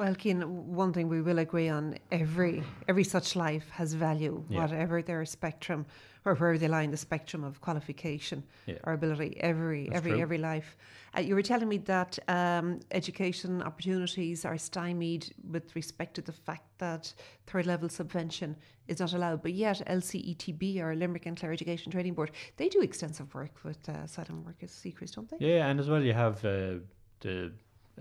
Well, 0.00 0.14
Keane, 0.14 0.40
one 0.74 0.94
thing 0.94 1.08
we 1.08 1.20
will 1.20 1.40
agree 1.40 1.68
on: 1.68 1.98
every 2.10 2.62
every 2.88 3.04
such 3.04 3.36
life 3.36 3.68
has 3.68 3.92
value, 3.92 4.42
Yeah. 4.48 4.62
whatever 4.62 5.02
their 5.02 5.26
spectrum 5.26 5.84
or 6.24 6.34
where 6.36 6.56
they 6.56 6.68
lie 6.68 6.84
in 6.88 6.90
the 6.90 6.96
spectrum 7.08 7.44
of 7.44 7.60
qualification 7.60 8.42
Yeah. 8.66 8.78
or 8.84 8.94
ability. 8.94 9.36
Every 9.50 9.84
That's 9.84 9.96
every 9.98 10.12
true. 10.12 10.20
every 10.22 10.38
life. 10.38 10.68
Uh, 11.14 11.20
you 11.20 11.34
were 11.34 11.42
telling 11.42 11.68
me 11.68 11.76
that 11.94 12.18
um, 12.28 12.80
education 12.92 13.60
opportunities 13.62 14.46
are 14.46 14.56
stymied 14.56 15.34
with 15.54 15.76
respect 15.76 16.14
to 16.14 16.22
the 16.22 16.32
fact 16.32 16.66
that 16.78 17.12
third 17.46 17.66
level 17.66 17.88
subvention 17.90 18.56
is 18.88 19.00
not 19.00 19.12
allowed, 19.12 19.42
but 19.42 19.52
yet 19.52 19.82
LCETB 19.86 20.80
or 20.80 20.94
Limerick 20.96 21.26
and 21.26 21.36
Clare 21.38 21.52
Education 21.52 21.92
Training 21.92 22.14
Board 22.14 22.30
they 22.56 22.70
do 22.70 22.80
extensive 22.80 23.34
work 23.34 23.54
with 23.64 23.86
uh, 23.86 23.92
asylum 24.08 24.44
workers 24.46 24.70
seekers, 24.72 25.10
don't 25.10 25.28
they? 25.28 25.36
Yeah, 25.46 25.68
and 25.68 25.78
as 25.78 25.90
well 25.90 26.02
you 26.02 26.14
have 26.14 26.36
uh, 26.42 26.76
the 27.20 27.52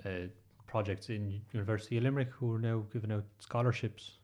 uh, 0.06 0.10
projects 0.74 1.10
in 1.10 1.42
University 1.52 1.98
of 1.98 2.04
Limerick 2.04 2.30
who 2.30 2.54
are 2.54 2.60
now 2.60 2.84
giving 2.94 3.12
out 3.12 3.26
scholarships 3.40 4.20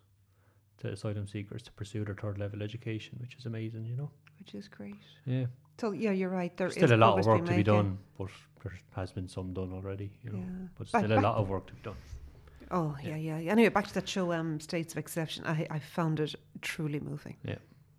to 0.77 0.89
asylum 0.89 1.27
seekers 1.27 1.63
to 1.63 1.71
pursue 1.71 2.05
their 2.05 2.15
third 2.15 2.37
level 2.37 2.61
education, 2.61 3.17
which 3.19 3.35
is 3.35 3.45
amazing, 3.45 3.85
you 3.85 3.95
know. 3.97 4.11
Which 4.39 4.53
is 4.53 4.67
great. 4.67 4.95
Yeah, 5.25 5.45
So 5.79 5.91
yeah, 5.91 6.11
you're 6.11 6.29
right. 6.29 6.55
There 6.55 6.67
There's 6.67 6.73
still 6.75 6.85
is 6.85 6.91
a 6.91 6.97
lot 6.97 7.17
of 7.19 7.25
work 7.25 7.45
to 7.45 7.51
be 7.51 7.57
yeah. 7.57 7.63
done, 7.63 7.97
but 8.17 8.27
there 8.63 8.73
has 8.95 9.11
been 9.11 9.27
some 9.27 9.53
done 9.53 9.71
already, 9.73 10.11
you 10.23 10.31
know. 10.31 10.39
Yeah. 10.39 10.67
But 10.77 10.91
Back- 10.91 11.01
still 11.05 11.11
a 11.11 11.15
back- 11.15 11.23
lot 11.23 11.35
of 11.37 11.49
work 11.49 11.65
to 11.67 11.73
be 11.73 11.81
done. 11.81 11.95
Oh 12.71 12.95
yeah, 13.03 13.15
Yeah. 13.15 13.39
yeah. 13.39 13.51
Anyway, 13.51 13.69
back 13.69 13.87
to 13.87 13.93
that 13.95 14.07
show, 14.09 14.31
um, 14.33 14.59
States 14.59 14.93
of 14.93 14.97
Exception. 14.97 15.45
I, 15.45 15.65
I 15.69 15.79
found 15.79 16.19
it 16.19 16.35
truly 16.61 16.99
moving, 16.99 17.37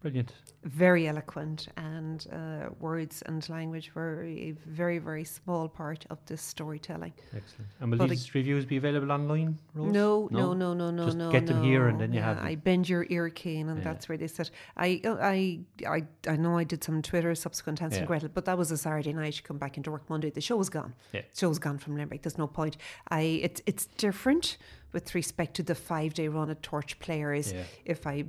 Brilliant. 0.07 0.33
very 0.62 1.09
eloquent, 1.09 1.69
and 1.77 2.27
uh, 2.33 2.69
words 2.79 3.23
and 3.27 3.49
language 3.49 3.92
were 3.95 4.23
a 4.25 4.53
very, 4.66 4.99
very 4.99 5.25
small 5.25 5.69
part 5.69 6.07
of 6.11 6.19
this 6.27 6.42
storytelling. 6.42 7.12
Excellent. 7.35 7.69
And 7.81 7.90
will 7.90 7.99
But 7.99 8.11
these 8.11 8.33
reviews 8.35 8.64
be 8.64 8.77
available 8.77 9.11
online, 9.11 9.59
Rose? 9.75 9.92
No, 9.92 10.29
no, 10.31 10.53
no, 10.55 10.75
no, 10.75 10.90
no, 10.90 11.07
Just 11.07 11.16
no. 11.16 11.31
get 11.33 11.47
them 11.47 11.62
here 11.62 11.88
and 11.88 12.01
then 12.01 12.12
you 12.12 12.21
yeah, 12.21 12.27
have 12.27 12.37
them. 12.37 12.47
I 12.47 12.55
bend 12.55 12.88
your 12.88 13.05
ear, 13.11 13.29
Kane, 13.31 13.69
and 13.69 13.79
Yeah. 13.79 13.85
that's 13.85 14.09
where 14.09 14.16
they 14.19 14.29
said. 14.29 14.51
I, 14.77 15.01
I, 15.05 15.61
I, 15.88 16.03
I 16.29 16.37
know 16.37 16.57
I 16.59 16.64
did 16.64 16.85
some 16.85 17.03
Twitter 17.03 17.35
subsequent 17.35 17.81
Hansel 17.81 18.01
Yeah. 18.03 18.07
Gretel, 18.07 18.29
but 18.33 18.45
that 18.45 18.57
was 18.57 18.71
a 18.71 18.77
Saturday 18.77 19.12
night. 19.12 19.37
You 19.37 19.42
come 19.42 19.59
back 19.59 19.77
into 19.77 19.90
work 19.90 20.09
Monday. 20.09 20.31
The 20.31 20.40
show 20.40 20.57
was 20.57 20.71
gone. 20.71 20.95
Yeah. 21.12 21.23
show's 21.37 21.59
gone 21.59 21.79
from 21.79 21.97
Limerick. 21.97 22.23
There's 22.23 22.38
no 22.38 22.47
point. 22.47 22.77
I, 23.09 23.21
it's, 23.42 23.61
it's 23.66 23.87
different 23.87 24.57
with 24.92 25.14
respect 25.16 25.55
to 25.57 25.62
the 25.64 25.75
five 25.75 26.14
day 26.14 26.29
run 26.29 26.49
at 26.51 26.62
Torch 26.62 26.99
Players. 27.01 27.53
Yeah. 27.53 27.64
If 27.85 28.07
I 28.07 28.25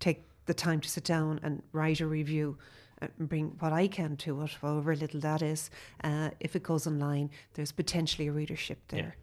take 0.00 0.24
the 0.46 0.54
time 0.54 0.80
to 0.80 0.88
sit 0.88 1.04
down 1.04 1.40
and 1.42 1.62
write 1.72 2.00
a 2.00 2.06
review. 2.06 2.58
And 3.18 3.28
bring 3.28 3.46
what 3.58 3.72
I 3.72 3.88
can 3.88 4.16
to 4.18 4.40
it, 4.42 4.50
however 4.62 4.94
little 4.94 5.20
that 5.20 5.42
is. 5.42 5.68
Uh, 6.02 6.30
if 6.40 6.54
it 6.56 6.62
goes 6.62 6.86
online, 6.86 7.28
there's 7.54 7.72
potentially 7.72 8.28
a 8.28 8.32
readership 8.32 8.78
Yeah. 8.92 8.96
there. 9.02 9.16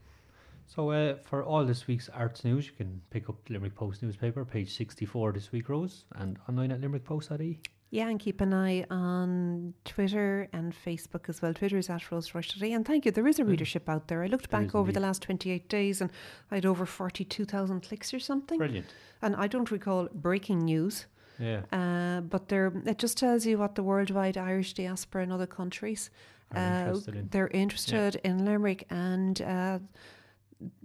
So 0.68 0.92
uh, 0.92 1.16
for 1.24 1.44
all 1.44 1.66
this 1.66 1.88
week's 1.88 2.10
arts 2.10 2.44
news, 2.44 2.66
you 2.68 2.74
can 2.74 3.02
pick 3.10 3.28
up 3.30 3.44
the 3.46 3.54
Limerick 3.54 3.76
Post 3.76 4.04
newspaper, 4.04 4.44
page 4.46 4.76
64 4.76 5.32
this 5.32 5.52
week, 5.52 5.70
Rose, 5.70 6.06
and 6.16 6.38
online 6.48 6.72
at 6.72 6.82
limerickpost.ie. 6.82 7.60
Yeah, 7.90 8.08
and 8.08 8.20
keep 8.20 8.40
an 8.40 8.54
eye 8.54 8.86
on 8.90 9.74
Twitter 9.84 10.48
and 10.54 10.74
Facebook 10.74 11.28
as 11.28 11.42
well. 11.42 11.54
Twitter 11.54 11.78
is 11.78 11.90
at 11.90 12.10
Rose 12.12 12.34
Rush 12.36 12.50
today. 12.50 12.72
And 12.74 12.86
thank 12.86 13.06
you. 13.06 13.12
There 13.12 13.28
is 13.28 13.40
a 13.40 13.44
Mm. 13.44 13.50
readership 13.50 13.90
out 13.90 14.08
there. 14.10 14.22
I 14.24 14.28
looked 14.28 14.50
There 14.50 14.60
back 14.62 14.70
is 14.70 14.76
over 14.76 14.92
the 14.94 15.00
last 15.02 15.22
28 15.24 15.68
days 15.70 16.00
and 16.02 16.10
I 16.52 16.56
had 16.56 16.66
over 16.66 16.86
42,000 16.86 17.82
clicks 17.82 18.14
or 18.14 18.20
something. 18.20 18.58
Brilliant. 18.60 18.86
And 19.22 19.36
I 19.36 19.48
don't 19.48 19.72
recall 19.72 20.08
breaking 20.14 20.60
news, 20.60 21.06
Yeah. 21.42 21.62
uh, 21.72 22.22
but 22.22 22.50
there 22.50 22.72
it 22.86 23.00
just 23.00 23.18
tells 23.18 23.46
you 23.46 23.58
what 23.58 23.76
the 23.76 23.84
worldwide 23.84 24.38
Irish 24.38 24.74
diaspora 24.74 25.24
in 25.24 25.32
other 25.32 25.48
countries 25.48 26.10
I'm 26.52 26.58
uh, 26.58 26.80
interested 26.80 27.16
in. 27.16 27.28
they're 27.32 27.48
interested 27.48 28.16
in 28.24 28.46
Limerick 28.46 28.86
and 28.90 29.42
uh, 29.42 29.80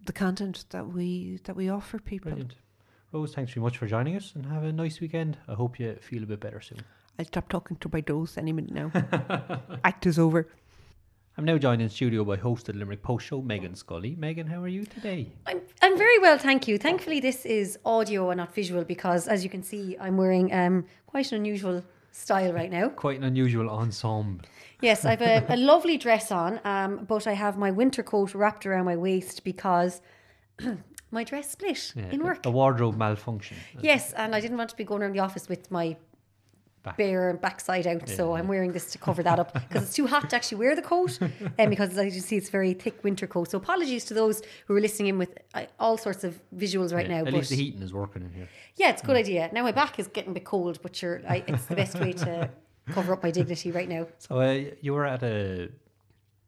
the 0.05 0.13
content 0.13 0.65
that 0.71 0.87
we 0.89 1.41
that 1.45 1.57
we 1.57 1.69
offer 1.69 1.99
people. 1.99 2.31
Brilliant. 2.31 2.55
Rose, 3.13 3.35
thanks 3.35 3.53
very 3.53 3.63
much 3.63 3.79
for 3.79 3.87
joining 3.87 4.17
us 4.17 4.33
and 4.35 4.47
have 4.47 4.65
a 4.65 4.73
nice 4.73 5.01
weekend. 5.01 5.39
I 5.49 5.55
hope 5.55 5.79
you 5.79 5.95
feel 6.01 6.23
a 6.23 6.27
bit 6.27 6.41
better 6.41 6.61
soon. 6.61 6.81
I'll 7.19 7.25
stop 7.25 7.49
talking 7.49 7.77
to 7.79 7.91
my 7.93 8.01
dose 8.01 8.37
any 8.37 8.53
minute 8.53 8.73
now. 8.73 8.91
Act 9.85 10.07
is 10.07 10.19
over. 10.19 10.49
I'm 11.39 11.45
now 11.45 11.59
joined 11.59 11.83
in 11.83 11.91
studio 11.91 12.25
by 12.25 12.37
host 12.37 12.71
of 12.71 12.77
Limerick 12.77 13.03
Post 13.03 13.27
Show, 13.27 13.43
Megan 13.43 13.75
Scully. 13.75 14.17
Megan, 14.19 14.47
how 14.47 14.63
are 14.63 14.69
you 14.69 14.87
today? 14.87 15.31
I'm, 15.47 15.61
I'm 15.83 15.99
very 15.99 16.19
well, 16.19 16.39
thank 16.39 16.67
you. 16.67 16.79
Thankfully, 16.79 17.21
this 17.21 17.45
is 17.45 17.79
audio 17.85 18.31
and 18.31 18.39
not 18.39 18.55
visual 18.55 18.85
because, 18.85 19.29
as 19.29 19.45
you 19.45 19.51
can 19.51 19.63
see, 19.63 19.99
I'm 20.01 20.17
wearing 20.17 20.51
um, 20.55 20.87
quite 21.07 21.31
an 21.33 21.37
unusual 21.37 21.85
style 22.11 22.55
right 22.55 22.71
now. 22.71 22.89
Quite 22.89 23.19
an 23.19 23.25
unusual 23.25 23.69
ensemble. 23.69 24.47
Yes, 24.81 25.05
I 25.05 25.11
have 25.11 25.21
a, 25.21 25.45
a 25.51 25.57
lovely 25.73 25.99
dress 25.99 26.33
on, 26.33 26.59
um, 26.65 27.05
but 27.07 27.27
I 27.27 27.35
have 27.35 27.59
my 27.59 27.71
winter 27.71 28.03
coat 28.03 28.35
wrapped 28.35 28.65
around 28.65 28.87
my 28.87 28.97
waist 28.97 29.45
because 29.45 30.01
my 31.11 31.23
dress 31.23 31.51
split 31.51 31.93
Yeah, 31.95 32.09
in 32.13 32.25
work. 32.25 32.47
A 32.47 32.51
wardrobe 32.51 32.97
malfunction. 32.97 33.59
Yes, 33.83 34.15
and 34.15 34.35
I 34.35 34.41
didn't 34.41 34.57
want 34.57 34.71
to 34.71 34.77
be 34.77 34.85
going 34.85 35.03
around 35.03 35.13
the 35.13 35.21
office 35.21 35.51
with 35.51 35.71
my 35.71 35.99
Back. 36.87 36.97
bare 36.97 37.29
and 37.31 37.41
backside 37.41 37.87
out, 37.87 38.09
so 38.09 38.35
I'm 38.37 38.49
wearing 38.49 38.73
this 38.73 38.91
to 38.93 38.99
cover 38.99 39.23
that 39.23 39.39
up 39.39 39.53
because 39.53 39.83
it's 39.85 39.95
too 39.95 40.07
hot 40.07 40.31
to 40.31 40.37
actually 40.37 40.59
wear 40.59 40.75
the 40.75 40.83
coat, 40.83 41.19
and 41.59 41.69
because 41.75 41.99
as 41.99 42.15
you 42.15 42.23
see, 42.23 42.37
it's 42.37 42.49
a 42.49 42.53
very 42.53 42.73
thick 42.73 43.05
winter 43.05 43.27
coat. 43.27 43.51
So 43.51 43.59
apologies 43.59 44.05
to 44.07 44.15
those 44.15 44.41
who 44.67 44.75
are 44.77 44.81
listening 44.81 45.09
in 45.11 45.19
with 45.19 45.37
uh, 45.55 45.67
all 45.79 45.99
sorts 45.99 46.25
of 46.25 46.39
visuals 46.57 46.95
right 46.95 47.07
Yeah, 47.09 47.13
now. 47.15 47.19
At 47.21 47.25
but 47.27 47.35
least 47.35 47.51
the 47.51 47.57
heating 47.57 47.83
is 47.83 47.93
working 47.93 48.23
in 48.23 48.33
here. 48.33 48.49
yeah, 48.77 48.91
it's 48.91 49.03
a 49.03 49.07
good 49.07 49.17
idea. 49.17 49.51
Now 49.53 49.63
my 49.63 49.73
back 49.73 49.99
is 49.99 50.07
getting 50.09 50.31
a 50.31 50.35
bit 50.35 50.45
cold, 50.45 50.79
but 50.83 50.97
sure, 50.97 51.21
I, 51.29 51.45
it's 51.47 51.67
the 51.67 51.77
best 51.77 51.99
way 52.01 52.13
to 52.15 52.51
cover 52.91 53.13
up 53.15 53.23
my 53.23 53.31
dignity 53.33 53.71
right 53.73 53.89
now. 53.89 54.07
So 54.19 54.41
uh, 54.41 54.65
you 54.81 54.95
were 54.95 55.07
at 55.07 55.23
a 55.23 55.71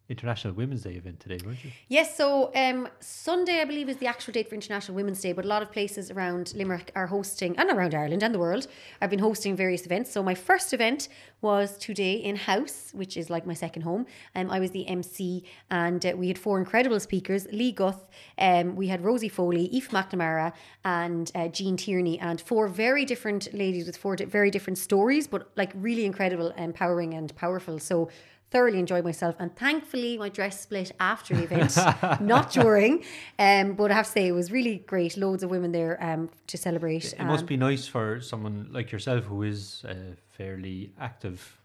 International 0.09 0.55
Women's 0.55 0.83
Day 0.83 0.94
event 0.94 1.21
today, 1.21 1.38
weren't 1.44 1.62
you? 1.62 1.71
Yes, 1.88 2.16
so 2.16 2.51
um, 2.55 2.88
Sunday, 2.99 3.61
I 3.61 3.64
believe, 3.66 3.90
is 3.90 3.99
the 3.99 4.07
actual 4.07 4.33
date 4.33 4.49
for 4.49 4.55
International 4.55 4.94
Women's 4.94 5.21
Day, 5.21 5.33
but 5.33 5.44
a 5.44 5.49
lot 5.49 5.61
of 5.61 5.71
places 5.71 6.11
around 6.11 6.55
Limerick 6.55 6.90
are 6.94 7.07
hosting, 7.07 7.55
and 7.59 7.71
around 7.71 7.94
Ireland 7.94 8.23
and 8.23 8.35
the 8.35 8.38
world, 8.38 8.68
I've 9.03 9.11
been 9.11 9.18
hosting 9.18 9.55
various 9.55 9.85
events. 9.85 10.11
So 10.11 10.23
my 10.23 10.35
first 10.35 10.73
event 10.73 11.09
was 11.42 11.77
today 11.77 12.14
in 12.14 12.37
House, 12.37 12.90
which 12.94 13.18
is 13.18 13.29
like 13.29 13.47
my 13.47 13.53
second 13.53 13.83
home. 13.83 14.07
Um, 14.35 14.51
I 14.51 14.61
was 14.61 14.71
the 14.71 14.88
MC, 14.88 15.44
and 15.71 16.05
uh, 16.05 16.14
we 16.16 16.29
had 16.29 16.38
four 16.38 16.59
incredible 16.59 17.01
speakers 17.01 17.47
Lee 17.53 17.73
Guth, 17.73 18.09
um, 18.38 18.77
we 18.77 18.88
had 18.88 19.05
Rosie 19.05 19.29
Foley, 19.29 19.64
Eve 19.66 19.88
McNamara, 19.90 20.55
and 20.85 21.31
uh, 21.35 21.49
Jean 21.49 21.77
Tierney, 21.77 22.18
and 22.18 22.40
four 22.40 22.66
very 22.66 23.05
different 23.05 23.53
ladies 23.53 23.87
with 23.87 23.97
four 23.99 24.16
di- 24.16 24.25
very 24.25 24.51
different 24.51 24.79
stories, 24.79 25.27
but 25.27 25.51
like 25.57 25.73
really 25.75 26.07
incredible, 26.07 26.49
empowering, 26.57 27.12
and 27.12 27.35
powerful. 27.37 27.79
So 27.79 28.09
thoroughly 28.50 28.78
enjoyed 28.78 29.04
myself 29.04 29.37
and 29.38 29.54
thankfully 29.56 30.16
my 30.18 30.28
dress 30.28 30.61
split 30.61 30.92
after 31.00 31.37
the 31.37 31.42
event 31.42 31.76
not 32.20 32.50
during 32.50 33.04
um, 33.38 33.74
but 33.74 33.90
I 33.90 33.94
have 33.94 34.06
to 34.06 34.12
say 34.12 34.26
it 34.26 34.32
was 34.32 34.50
really 34.50 34.78
great. 34.78 35.16
Loads 35.16 35.42
of 35.42 35.50
women 35.50 35.72
there 35.72 36.02
um, 36.02 36.30
to 36.46 36.56
celebrate 36.56 37.12
It 37.12 37.24
must 37.24 37.42
um, 37.42 37.46
be 37.46 37.56
nice 37.56 37.87
for 37.87 38.20
someone 38.20 38.68
like 38.72 38.90
yourself 38.92 39.24
who 39.24 39.42
is 39.42 39.84
a 39.84 40.16
fairly 40.30 40.92
active 40.98 41.58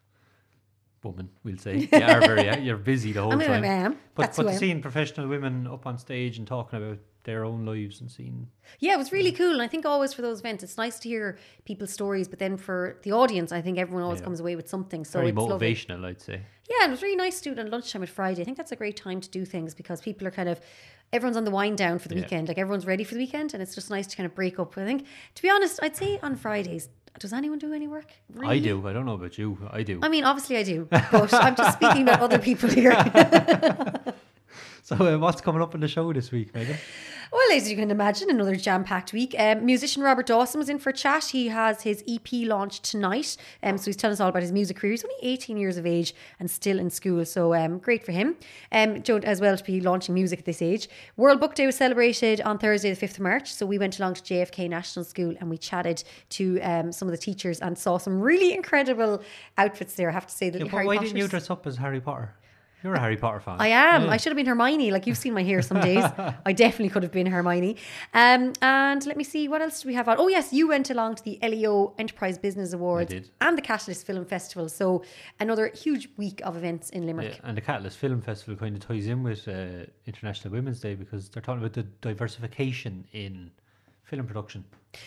woman, 1.03 1.29
we'll 1.43 1.57
say. 1.57 1.77
You 1.91 1.99
are 2.01 2.21
very, 2.21 2.49
uh, 2.49 2.57
you're 2.57 2.77
busy 2.77 3.11
the 3.11 3.21
whole 3.21 3.33
I 3.33 3.35
mean, 3.35 3.47
time. 3.47 3.63
I 3.63 3.67
am. 3.67 3.97
But, 4.15 4.21
That's 4.33 4.37
but 4.37 4.55
seeing 4.55 4.81
professional 4.81 5.27
women 5.27 5.67
up 5.67 5.85
on 5.85 5.97
stage 5.97 6.37
and 6.37 6.47
talking 6.47 6.81
about 6.81 6.99
their 7.23 7.45
own 7.45 7.65
lives 7.65 8.01
and 8.01 8.11
seeing 8.11 8.49
yeah 8.79 8.93
it 8.95 8.97
was 8.97 9.13
really 9.13 9.31
cool 9.31 9.53
and 9.53 9.61
I 9.61 9.67
think 9.67 9.85
always 9.85 10.13
for 10.13 10.21
those 10.21 10.41
events 10.41 10.61
it's 10.61 10.75
nice 10.75 10.99
to 10.99 11.07
hear 11.07 11.37
people's 11.63 11.93
stories 11.93 12.27
but 12.27 12.37
then 12.37 12.57
for 12.57 12.97
the 13.03 13.13
audience 13.13 13.53
I 13.53 13.61
think 13.61 13.77
everyone 13.77 14.03
always 14.03 14.19
Yeah. 14.19 14.25
comes 14.25 14.41
away 14.41 14.57
with 14.57 14.67
something 14.67 15.05
so 15.05 15.19
very 15.19 15.29
it's 15.29 15.37
lovely. 15.37 15.73
motivational, 15.73 16.03
I'd 16.03 16.19
say. 16.21 16.41
Yeah, 16.69 16.85
it 16.85 16.89
was 16.89 17.01
really 17.01 17.15
nice 17.15 17.39
to 17.39 17.43
do 17.45 17.51
it 17.53 17.59
on 17.63 17.71
lunchtime 17.71 18.03
at 18.03 18.09
Friday. 18.09 18.41
I 18.41 18.43
think 18.45 18.57
that's 18.57 18.73
a 18.73 18.75
great 18.75 18.97
time 18.97 19.21
to 19.21 19.29
do 19.29 19.45
things 19.45 19.73
because 19.73 20.01
people 20.01 20.27
are 20.27 20.31
kind 20.31 20.49
of 20.49 20.59
everyone's 21.13 21.37
on 21.37 21.45
the 21.45 21.51
wind 21.51 21.77
down 21.77 21.97
for 21.99 22.09
the 22.09 22.15
Yeah. 22.15 22.21
weekend. 22.23 22.49
Like 22.49 22.57
everyone's 22.57 22.85
ready 22.85 23.05
for 23.05 23.13
the 23.13 23.21
weekend, 23.21 23.53
and 23.53 23.63
it's 23.63 23.73
just 23.75 23.89
nice 23.89 24.07
to 24.07 24.17
kind 24.17 24.25
of 24.25 24.35
break 24.35 24.59
up. 24.59 24.77
I 24.77 24.83
think, 24.83 25.05
to 25.35 25.41
be 25.41 25.49
honest, 25.49 25.79
I'd 25.81 25.95
say 25.95 26.19
on 26.21 26.35
Fridays. 26.35 26.89
Does 27.19 27.33
anyone 27.33 27.59
do 27.59 27.73
any 27.73 27.87
work? 27.87 28.07
I 28.41 28.59
do. 28.59 28.87
I 28.87 28.93
don't 28.93 29.05
know 29.05 29.13
about 29.13 29.37
you. 29.37 29.57
I 29.71 29.83
do. 29.83 29.99
I 30.01 30.09
mean, 30.09 30.23
obviously 30.23 30.57
I 30.57 30.63
do, 30.63 30.87
but 30.89 31.33
I'm 31.33 31.55
just 31.55 31.77
speaking 31.77 32.03
about 32.03 32.19
other 32.21 32.39
people 32.39 32.69
here. 32.69 32.91
so, 34.83 34.95
uh, 34.95 35.17
what's 35.17 35.41
coming 35.41 35.61
up 35.61 35.75
in 35.75 35.81
the 35.81 35.87
show 35.87 36.11
this 36.11 36.31
week, 36.31 36.53
Megan? 36.53 36.77
Well, 37.33 37.57
as 37.57 37.67
you 37.67 37.75
can 37.75 37.89
imagine, 37.89 38.29
another 38.29 38.55
jam-packed 38.55 39.11
week. 39.11 39.33
Um, 39.39 39.65
musician 39.65 40.03
Robert 40.03 40.27
Dawson 40.27 40.59
was 40.59 40.69
in 40.69 40.77
for 40.77 40.91
a 40.91 40.93
chat. 40.93 41.25
He 41.25 41.47
has 41.47 41.81
his 41.81 42.03
EP 42.07 42.27
launch 42.47 42.79
tonight, 42.81 43.37
um, 43.63 43.79
so 43.79 43.85
he's 43.85 43.95
telling 43.95 44.13
us 44.13 44.19
all 44.19 44.29
about 44.29 44.43
his 44.43 44.51
music 44.51 44.77
career. 44.77 44.91
He's 44.91 45.03
only 45.03 45.15
18 45.23 45.57
years 45.57 45.77
of 45.77 45.87
age 45.87 46.13
and 46.39 46.49
still 46.49 46.77
in 46.77 46.91
school, 46.91 47.25
so 47.25 47.55
um, 47.55 47.79
great 47.79 48.05
for 48.05 48.11
him. 48.11 48.35
Um, 48.71 49.01
as 49.23 49.41
well 49.41 49.57
to 49.57 49.63
be 49.63 49.81
launching 49.81 50.13
music 50.13 50.39
at 50.39 50.45
this 50.45 50.61
age. 50.61 50.87
World 51.17 51.39
Book 51.39 51.55
Day 51.55 51.65
was 51.65 51.75
celebrated 51.75 52.39
on 52.41 52.59
Thursday, 52.59 52.93
the 52.93 53.03
5th 53.07 53.13
of 53.15 53.21
March, 53.21 53.51
so 53.51 53.65
we 53.65 53.79
went 53.79 53.97
along 53.97 54.13
to 54.13 54.21
JFK 54.21 54.69
National 54.69 55.03
School 55.03 55.33
and 55.39 55.49
we 55.49 55.57
chatted 55.57 56.03
to 56.29 56.61
um, 56.61 56.91
some 56.91 57.07
of 57.07 57.13
the 57.13 57.17
teachers 57.17 57.59
and 57.61 57.75
saw 57.75 57.97
some 57.97 58.21
really 58.21 58.53
incredible 58.53 59.23
outfits 59.57 59.95
there. 59.95 60.07
I 60.09 60.13
have 60.13 60.27
to 60.27 60.33
say 60.35 60.51
that 60.51 60.61
Yeah, 60.61 60.67
Harry 60.69 60.85
why 60.85 60.97
Potter's- 60.97 61.13
didn't 61.13 61.23
you 61.23 61.27
dress 61.27 61.49
up 61.49 61.65
as 61.65 61.77
Harry 61.77 61.99
Potter? 61.99 62.35
You're 62.83 62.95
a 62.95 62.99
Harry 62.99 63.15
Potter 63.15 63.39
fan. 63.39 63.55
I 63.59 63.67
am. 63.69 64.05
Yeah. 64.05 64.09
I 64.11 64.17
should 64.17 64.31
have 64.31 64.35
been 64.37 64.45
Hermione. 64.45 64.91
Like 64.91 65.07
you've 65.07 65.17
seen 65.17 65.33
my 65.33 65.43
hair 65.43 65.61
some 65.61 65.79
days. 65.79 66.03
I 66.45 66.51
definitely 66.51 66.89
could 66.89 67.03
have 67.03 67.13
been 67.13 67.27
Hermione. 67.27 67.77
Um, 68.13 68.51
and 68.61 69.05
let 69.05 69.15
me 69.15 69.23
see, 69.23 69.47
what 69.47 69.61
else 69.61 69.81
do 69.81 69.87
we 69.87 69.93
have 69.93 70.09
on? 70.09 70.17
Oh, 70.19 70.27
yes, 70.27 70.51
you 70.51 70.67
went 70.67 70.89
along 70.89 71.15
to 71.15 71.23
the 71.23 71.39
LEO 71.41 71.93
Enterprise 71.97 72.37
Business 72.37 72.73
Awards 72.73 73.09
did. 73.11 73.29
and 73.39 73.57
the 73.57 73.61
Catalyst 73.61 74.05
Film 74.05 74.25
Festival. 74.25 74.67
So 74.67 75.03
another 75.39 75.67
huge 75.67 76.09
week 76.17 76.41
of 76.43 76.57
events 76.57 76.89
in 76.89 77.05
Limerick. 77.05 77.35
Yeah, 77.35 77.47
and 77.49 77.55
the 77.55 77.61
Catalyst 77.61 77.97
Film 77.97 78.21
Festival 78.21 78.55
kind 78.57 78.75
of 78.75 78.85
ties 78.85 79.07
in 79.07 79.23
with 79.23 79.47
uh, 79.47 79.85
International 80.05 80.53
Women's 80.53 80.81
Day 80.81 80.95
because 80.95 81.29
they're 81.29 81.41
talking 81.41 81.61
about 81.61 81.73
the 81.73 81.83
diversification 82.01 83.05
in 83.13 83.51
film 84.03 84.25
production. 84.27 84.63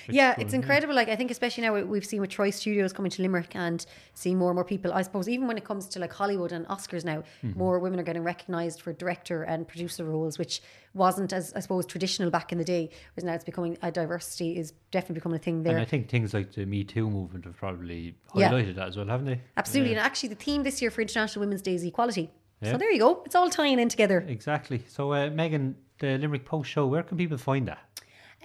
Yeah, 0.09 0.35
it's 0.37 0.52
incredible. 0.52 0.94
Like 0.96 1.09
I 1.09 1.14
think, 1.14 1.30
especially 1.30 1.62
now 1.62 1.80
we've 1.80 2.04
seen 2.04 2.20
with 2.20 2.30
Troy 2.30 2.50
Studios 2.50 2.92
coming 2.92 3.11
to 3.12 3.22
Limerick 3.22 3.54
and 3.54 3.87
seeing 4.14 4.37
more 4.37 4.50
and 4.50 4.56
more 4.56 4.64
people. 4.64 4.92
I 4.92 5.02
suppose 5.02 5.28
even 5.28 5.46
when 5.46 5.56
it 5.56 5.64
comes 5.64 5.87
to 5.90 6.00
like 6.00 6.12
Hollywood 6.12 6.50
and 6.50 6.66
Oscars 6.66 7.04
now, 7.04 7.22
Mm-hmm. 7.44 7.56
more 7.59 7.78
women 7.78 8.00
are 8.00 8.02
getting 8.02 8.24
recognised 8.24 8.80
for 8.82 8.92
director 8.92 9.44
and 9.44 9.68
producer 9.68 10.04
roles, 10.04 10.38
which 10.38 10.61
wasn't 10.94 11.32
as 11.32 11.52
I 11.54 11.61
suppose 11.61 11.87
traditional 11.87 12.30
back 12.30 12.50
in 12.50 12.59
the 12.59 12.64
day. 12.64 12.90
Whereas 13.14 13.24
now 13.24 13.35
it's 13.35 13.44
becoming 13.44 13.78
a 13.82 13.92
diversity 13.92 14.59
is 14.59 14.72
definitely 14.90 15.16
becoming 15.20 15.37
a 15.37 15.42
thing 15.42 15.62
there. 15.62 15.74
And. 15.74 15.82
I 15.82 15.85
think 15.85 16.09
things 16.09 16.35
like 16.35 16.52
the 16.52 16.66
Me 16.66 16.82
Too 16.82 17.09
movement 17.09 17.44
have 17.44 17.56
probably 17.56 18.16
Yeah. 18.35 18.50
highlighted 18.50 18.74
that 18.76 18.88
as 18.88 18.96
well, 18.96 19.06
haven't 19.06 19.26
they? 19.26 19.40
Absolutely, 19.56 19.92
and 19.92 20.00
actually, 20.00 20.30
the 20.30 20.35
theme 20.46 20.64
this 20.64 20.82
year 20.82 20.90
for 20.90 21.00
International 21.02 21.40
Women's 21.44 21.62
Day 21.62 21.74
is 21.74 21.85
equality. 21.85 22.30
Yeah. 22.61 22.72
So 22.72 22.78
there 22.78 22.90
you 22.90 22.98
go. 22.98 23.22
It's 23.24 23.37
all 23.37 23.50
tying 23.50 23.78
in 23.78 23.88
together. 23.88 24.24
Exactly. 24.26 24.82
So, 24.88 25.12
uh, 25.12 25.30
Megan, 25.30 25.76
the 26.00 26.18
Limerick 26.18 26.44
Post 26.44 26.70
show, 26.70 26.87
where 26.88 27.02
can 27.04 27.16
people 27.18 27.37
find 27.38 27.68
that? 27.68 27.78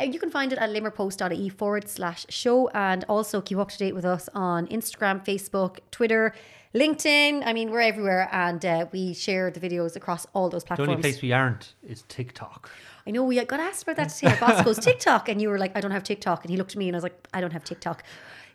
Uh, 0.02 0.06
you 0.06 0.20
can 0.20 0.32
find 0.32 0.52
it 0.52 0.60
at 0.60 0.70
limerickpost.ie 0.70 1.50
forward 1.50 1.88
slash 1.88 2.26
show 2.30 2.70
and 2.70 3.06
also 3.08 3.42
keep 3.42 3.58
up 3.58 3.70
to 3.70 3.78
date 3.78 3.94
with 3.94 4.06
us 4.06 4.30
on 4.34 4.68
Instagram, 4.68 5.24
Facebook, 5.24 5.80
Twitter, 5.92 6.34
LinkedIn. 6.74 7.44
I 7.46 7.54
mean, 7.54 7.70
we're 7.70 7.82
everywhere 7.82 8.28
and 8.32 8.66
uh, 8.66 8.86
we 8.92 9.14
share 9.14 9.52
the 9.52 9.60
videos 9.60 9.96
across 9.96 10.26
all 10.34 10.50
those 10.50 10.64
platforms. 10.64 10.88
The 10.88 10.92
only 10.94 11.02
place 11.02 11.22
we 11.22 11.32
aren't 11.34 11.76
is 11.88 12.04
TikTok. 12.08 12.70
I 13.06 13.12
know 13.12 13.24
we 13.24 13.44
got 13.44 13.60
asked 13.60 13.84
about 13.84 13.98
that 13.98 14.10
today. 14.10 14.32
Our 14.32 14.38
boss 14.38 14.64
goes, 14.64 14.80
TikTok. 14.80 15.30
And 15.30 15.42
you 15.42 15.50
were 15.50 15.60
like, 15.60 15.76
I 15.76 15.82
don't 15.82 15.92
have 15.92 16.04
TikTok. 16.04 16.44
And 16.44 16.52
he 16.52 16.58
looked 16.58 16.72
at 16.72 16.78
me 16.78 16.88
and 16.88 16.96
I 16.96 16.98
was 16.98 17.04
like, 17.04 17.28
I 17.34 17.42
don't 17.42 17.54
have 17.54 17.64
TikTok. 17.64 18.04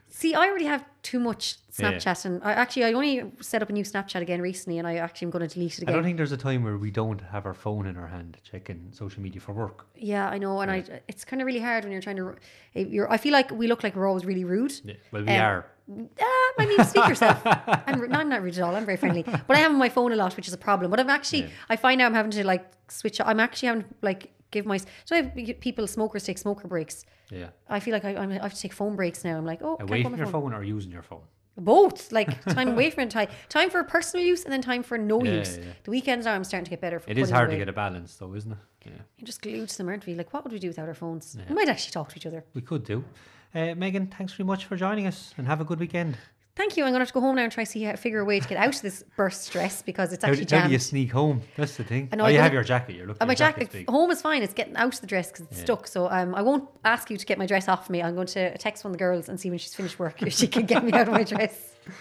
See, 0.08 0.34
I 0.34 0.48
already 0.48 0.64
have 0.66 0.84
too 1.02 1.20
much 1.20 1.56
Yeah. 1.78 1.92
Snapchat. 1.92 2.24
And 2.24 2.42
I 2.42 2.52
actually, 2.52 2.84
I 2.84 2.92
only 2.94 3.30
set 3.40 3.60
up 3.62 3.68
a 3.68 3.72
new 3.72 3.84
Snapchat 3.84 4.22
again 4.22 4.40
recently 4.40 4.78
and 4.78 4.88
I 4.88 4.96
actually 4.96 5.26
am 5.26 5.30
going 5.30 5.46
to 5.46 5.52
delete 5.54 5.74
it 5.74 5.82
again. 5.82 5.92
I 5.92 5.96
don't 5.96 6.04
think 6.04 6.16
there's 6.16 6.32
a 6.32 6.36
time 6.38 6.62
where 6.64 6.78
we 6.78 6.90
don't 6.90 7.20
have 7.20 7.44
our 7.44 7.52
phone 7.54 7.86
in 7.86 7.96
our 7.98 8.06
hand 8.06 8.38
checking 8.42 8.88
social 8.92 9.22
media 9.22 9.40
for 9.40 9.52
work. 9.52 9.86
Yeah, 9.94 10.28
I 10.28 10.38
know, 10.38 10.60
and 10.60 10.70
I 10.70 10.84
it's 11.06 11.24
kind 11.24 11.42
of 11.42 11.46
really 11.46 11.60
hard 11.60 11.84
when 11.84 11.92
you're 11.92 12.00
trying 12.00 12.16
to. 12.16 12.34
You're, 12.74 13.10
I 13.12 13.18
feel 13.18 13.32
like 13.32 13.50
we 13.50 13.66
look 13.66 13.82
like 13.84 13.94
we're 13.94 14.06
always 14.08 14.24
really 14.24 14.44
rude. 14.44 14.72
Yeah, 14.84 14.94
well, 15.12 15.22
we 15.24 15.32
Um, 15.34 15.42
are. 15.44 15.66
Ah, 16.20 16.52
I 16.58 16.66
mean, 16.66 16.82
speak 16.84 17.06
yourself. 17.08 17.40
I'm, 17.86 18.08
no, 18.08 18.18
I'm 18.18 18.28
not 18.28 18.42
rude 18.42 18.56
at 18.58 18.62
all. 18.64 18.74
I'm 18.74 18.86
very 18.86 18.96
friendly, 18.96 19.22
but 19.22 19.56
I 19.56 19.60
have 19.60 19.72
my 19.72 19.88
phone 19.88 20.12
a 20.12 20.16
lot, 20.16 20.34
which 20.36 20.48
is 20.48 20.54
a 20.54 20.58
problem. 20.58 20.90
But 20.90 20.98
I'm 20.98 21.10
actually, 21.10 21.42
Yeah. 21.42 21.48
I 21.68 21.76
find 21.76 21.98
now 21.98 22.06
I'm 22.06 22.14
having 22.14 22.32
to 22.32 22.44
like 22.44 22.64
switch. 22.88 23.20
I'm 23.20 23.38
actually 23.38 23.68
having 23.68 23.84
like 24.02 24.32
give 24.50 24.66
my. 24.66 24.78
So 25.04 25.16
I 25.16 25.22
have 25.22 25.60
people 25.60 25.86
smokers 25.86 26.24
take 26.24 26.38
smoker 26.38 26.68
breaks. 26.68 27.04
Yeah. 27.30 27.48
I 27.68 27.80
feel 27.80 27.92
like 27.92 28.04
I, 28.04 28.16
I'm, 28.16 28.30
I 28.30 28.34
have 28.42 28.54
to 28.54 28.60
take 28.60 28.72
phone 28.72 28.96
breaks 28.96 29.24
now. 29.24 29.36
I'm 29.36 29.44
like, 29.46 29.60
oh, 29.62 29.76
Away 29.80 30.02
from 30.02 30.16
your 30.16 30.26
my 30.26 30.32
phone 30.32 30.52
or 30.54 30.62
using 30.62 30.92
your 30.92 31.02
phone. 31.02 31.22
Both, 31.58 32.12
like 32.12 32.42
time 32.54 32.68
away 32.68 32.90
from 32.90 33.08
time 33.08 33.28
time 33.48 33.70
for 33.70 33.82
personal 33.82 34.24
use 34.26 34.44
and 34.44 34.52
then 34.52 34.60
time 34.60 34.82
for 34.82 34.98
no 34.98 35.22
Yeah, 35.22 35.32
use. 35.38 35.56
yeah, 35.56 35.64
yeah. 35.64 35.70
The 35.84 35.90
weekends 35.90 36.26
are 36.26 36.34
I'm 36.34 36.44
starting 36.44 36.64
to 36.66 36.70
get 36.70 36.80
better. 36.82 37.00
For 37.00 37.10
It 37.10 37.16
is 37.18 37.30
hard 37.30 37.48
away. 37.48 37.54
to 37.54 37.58
get 37.64 37.68
a 37.70 37.72
balance, 37.72 38.14
though, 38.16 38.34
isn't 38.34 38.52
it? 38.52 38.58
Yeah. 38.84 38.92
You're 39.16 39.26
just 39.26 39.40
glued 39.42 39.68
to 39.70 39.78
them, 39.78 39.88
aren't 39.88 40.04
we? 40.06 40.14
Like, 40.14 40.32
what 40.34 40.44
would 40.44 40.52
we 40.52 40.58
do 40.58 40.68
without 40.68 40.86
our 40.86 40.94
phones? 40.94 41.36
We 41.48 41.54
might 41.54 41.68
actually 41.68 41.92
talk 41.92 42.10
to 42.10 42.16
each 42.16 42.26
other. 42.26 42.44
We 42.54 42.60
could 42.60 42.84
do. 42.84 43.04
Uh, 43.54 43.74
Megan, 43.74 44.06
thanks 44.08 44.34
very 44.34 44.46
much 44.46 44.66
for 44.66 44.76
joining 44.76 45.06
us 45.06 45.32
and 45.38 45.46
have 45.46 45.60
a 45.62 45.64
good 45.64 45.80
weekend. 45.80 46.18
Thank 46.56 46.76
you. 46.76 46.84
I'm 46.84 46.90
going 46.90 47.00
to 47.00 47.02
have 47.02 47.08
to 47.08 47.14
go 47.14 47.20
home 47.20 47.36
now 47.36 47.42
and 47.42 47.52
try 47.52 47.64
to 47.64 47.70
see 47.70 47.82
how, 47.82 47.94
figure 47.96 48.20
a 48.20 48.24
way 48.24 48.40
to 48.40 48.48
get 48.48 48.56
out 48.56 48.74
of 48.74 48.80
this 48.80 49.04
burst 49.14 49.44
stress 49.44 49.82
because 49.82 50.12
it's 50.12 50.24
How, 50.24 50.32
actually 50.32 50.56
how 50.58 50.66
do 50.66 50.72
you 50.72 50.78
sneak 50.78 51.12
home? 51.12 51.42
That's 51.54 51.76
the 51.76 51.84
thing. 51.84 52.08
I 52.10 52.16
know, 52.16 52.24
oh, 52.24 52.26
I 52.26 52.30
you 52.30 52.38
have 52.38 52.52
your 52.54 52.64
jacket. 52.64 52.96
You're 52.96 53.06
looking. 53.06 53.22
Uh, 53.22 53.26
my 53.26 53.32
your 53.32 53.36
jacket 53.36 53.70
big. 53.70 53.90
home 53.90 54.10
is 54.10 54.22
fine. 54.22 54.42
It's 54.42 54.54
getting 54.54 54.74
out 54.76 54.94
of 54.94 55.00
the 55.00 55.06
dress 55.06 55.30
because 55.30 55.46
it's 55.46 55.58
Yeah. 55.58 55.64
stuck. 55.64 55.86
So 55.86 56.10
um, 56.10 56.34
I 56.34 56.40
won't 56.40 56.68
ask 56.84 57.10
you 57.10 57.18
to 57.18 57.26
get 57.26 57.38
my 57.38 57.44
dress 57.46 57.68
off 57.68 57.90
me. 57.90 58.02
I'm 58.02 58.14
going 58.14 58.26
to 58.28 58.56
text 58.56 58.84
one 58.84 58.90
of 58.90 58.94
the 58.94 58.98
girls 58.98 59.28
and 59.28 59.38
see 59.38 59.50
when 59.50 59.58
she's 59.58 59.74
finished 59.74 59.98
work 59.98 60.22
if 60.22 60.32
she 60.32 60.46
can 60.46 60.64
get 60.64 60.82
me 60.82 60.92
out 60.92 61.08
of 61.08 61.14
my 61.14 61.22
dress. 61.24 61.74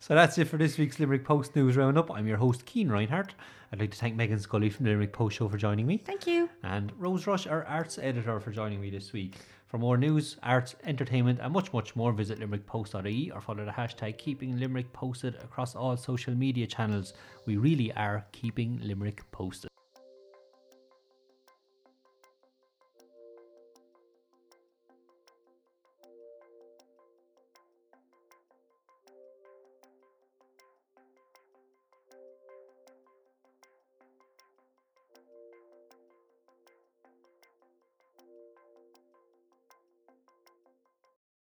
So 0.00 0.14
that's 0.14 0.36
it 0.36 0.48
for 0.48 0.58
this 0.58 0.76
week's 0.76 1.00
Limerick 1.00 1.24
Post 1.24 1.56
News 1.56 1.78
Roundup. 1.78 2.10
I'm 2.10 2.26
your 2.26 2.36
host, 2.36 2.66
Keen 2.66 2.90
Reinhardt. 2.90 3.32
I'd 3.72 3.80
like 3.80 3.90
to 3.92 3.96
thank 3.96 4.14
Megan 4.16 4.38
Scully 4.38 4.68
from 4.68 4.84
the 4.84 4.90
Limerick 4.90 5.14
Post 5.14 5.36
Show 5.36 5.48
for 5.48 5.56
joining 5.56 5.86
me. 5.86 5.96
Thank 5.96 6.26
you. 6.26 6.50
And 6.62 6.92
Rose 6.98 7.26
Rush, 7.26 7.46
our 7.46 7.64
arts 7.64 7.96
editor, 7.96 8.38
for 8.38 8.50
joining 8.50 8.82
me 8.82 8.90
this 8.90 9.14
week. 9.14 9.36
For 9.66 9.78
more 9.78 9.96
news, 9.96 10.36
arts, 10.42 10.76
entertainment, 10.84 11.40
and 11.42 11.52
much, 11.52 11.72
much 11.72 11.96
more, 11.96 12.12
visit 12.12 12.38
limerickpost.ie 12.38 13.30
or 13.30 13.40
follow 13.40 13.64
the 13.64 13.72
hashtag 13.72 14.18
Keeping 14.18 14.58
Limerick 14.58 14.92
Posted 14.92 15.34
across 15.36 15.74
all 15.74 15.96
social 15.96 16.34
media 16.34 16.66
channels. 16.66 17.14
We 17.46 17.56
really 17.56 17.92
are 17.92 18.24
keeping 18.32 18.78
Limerick 18.82 19.28
posted. 19.32 19.70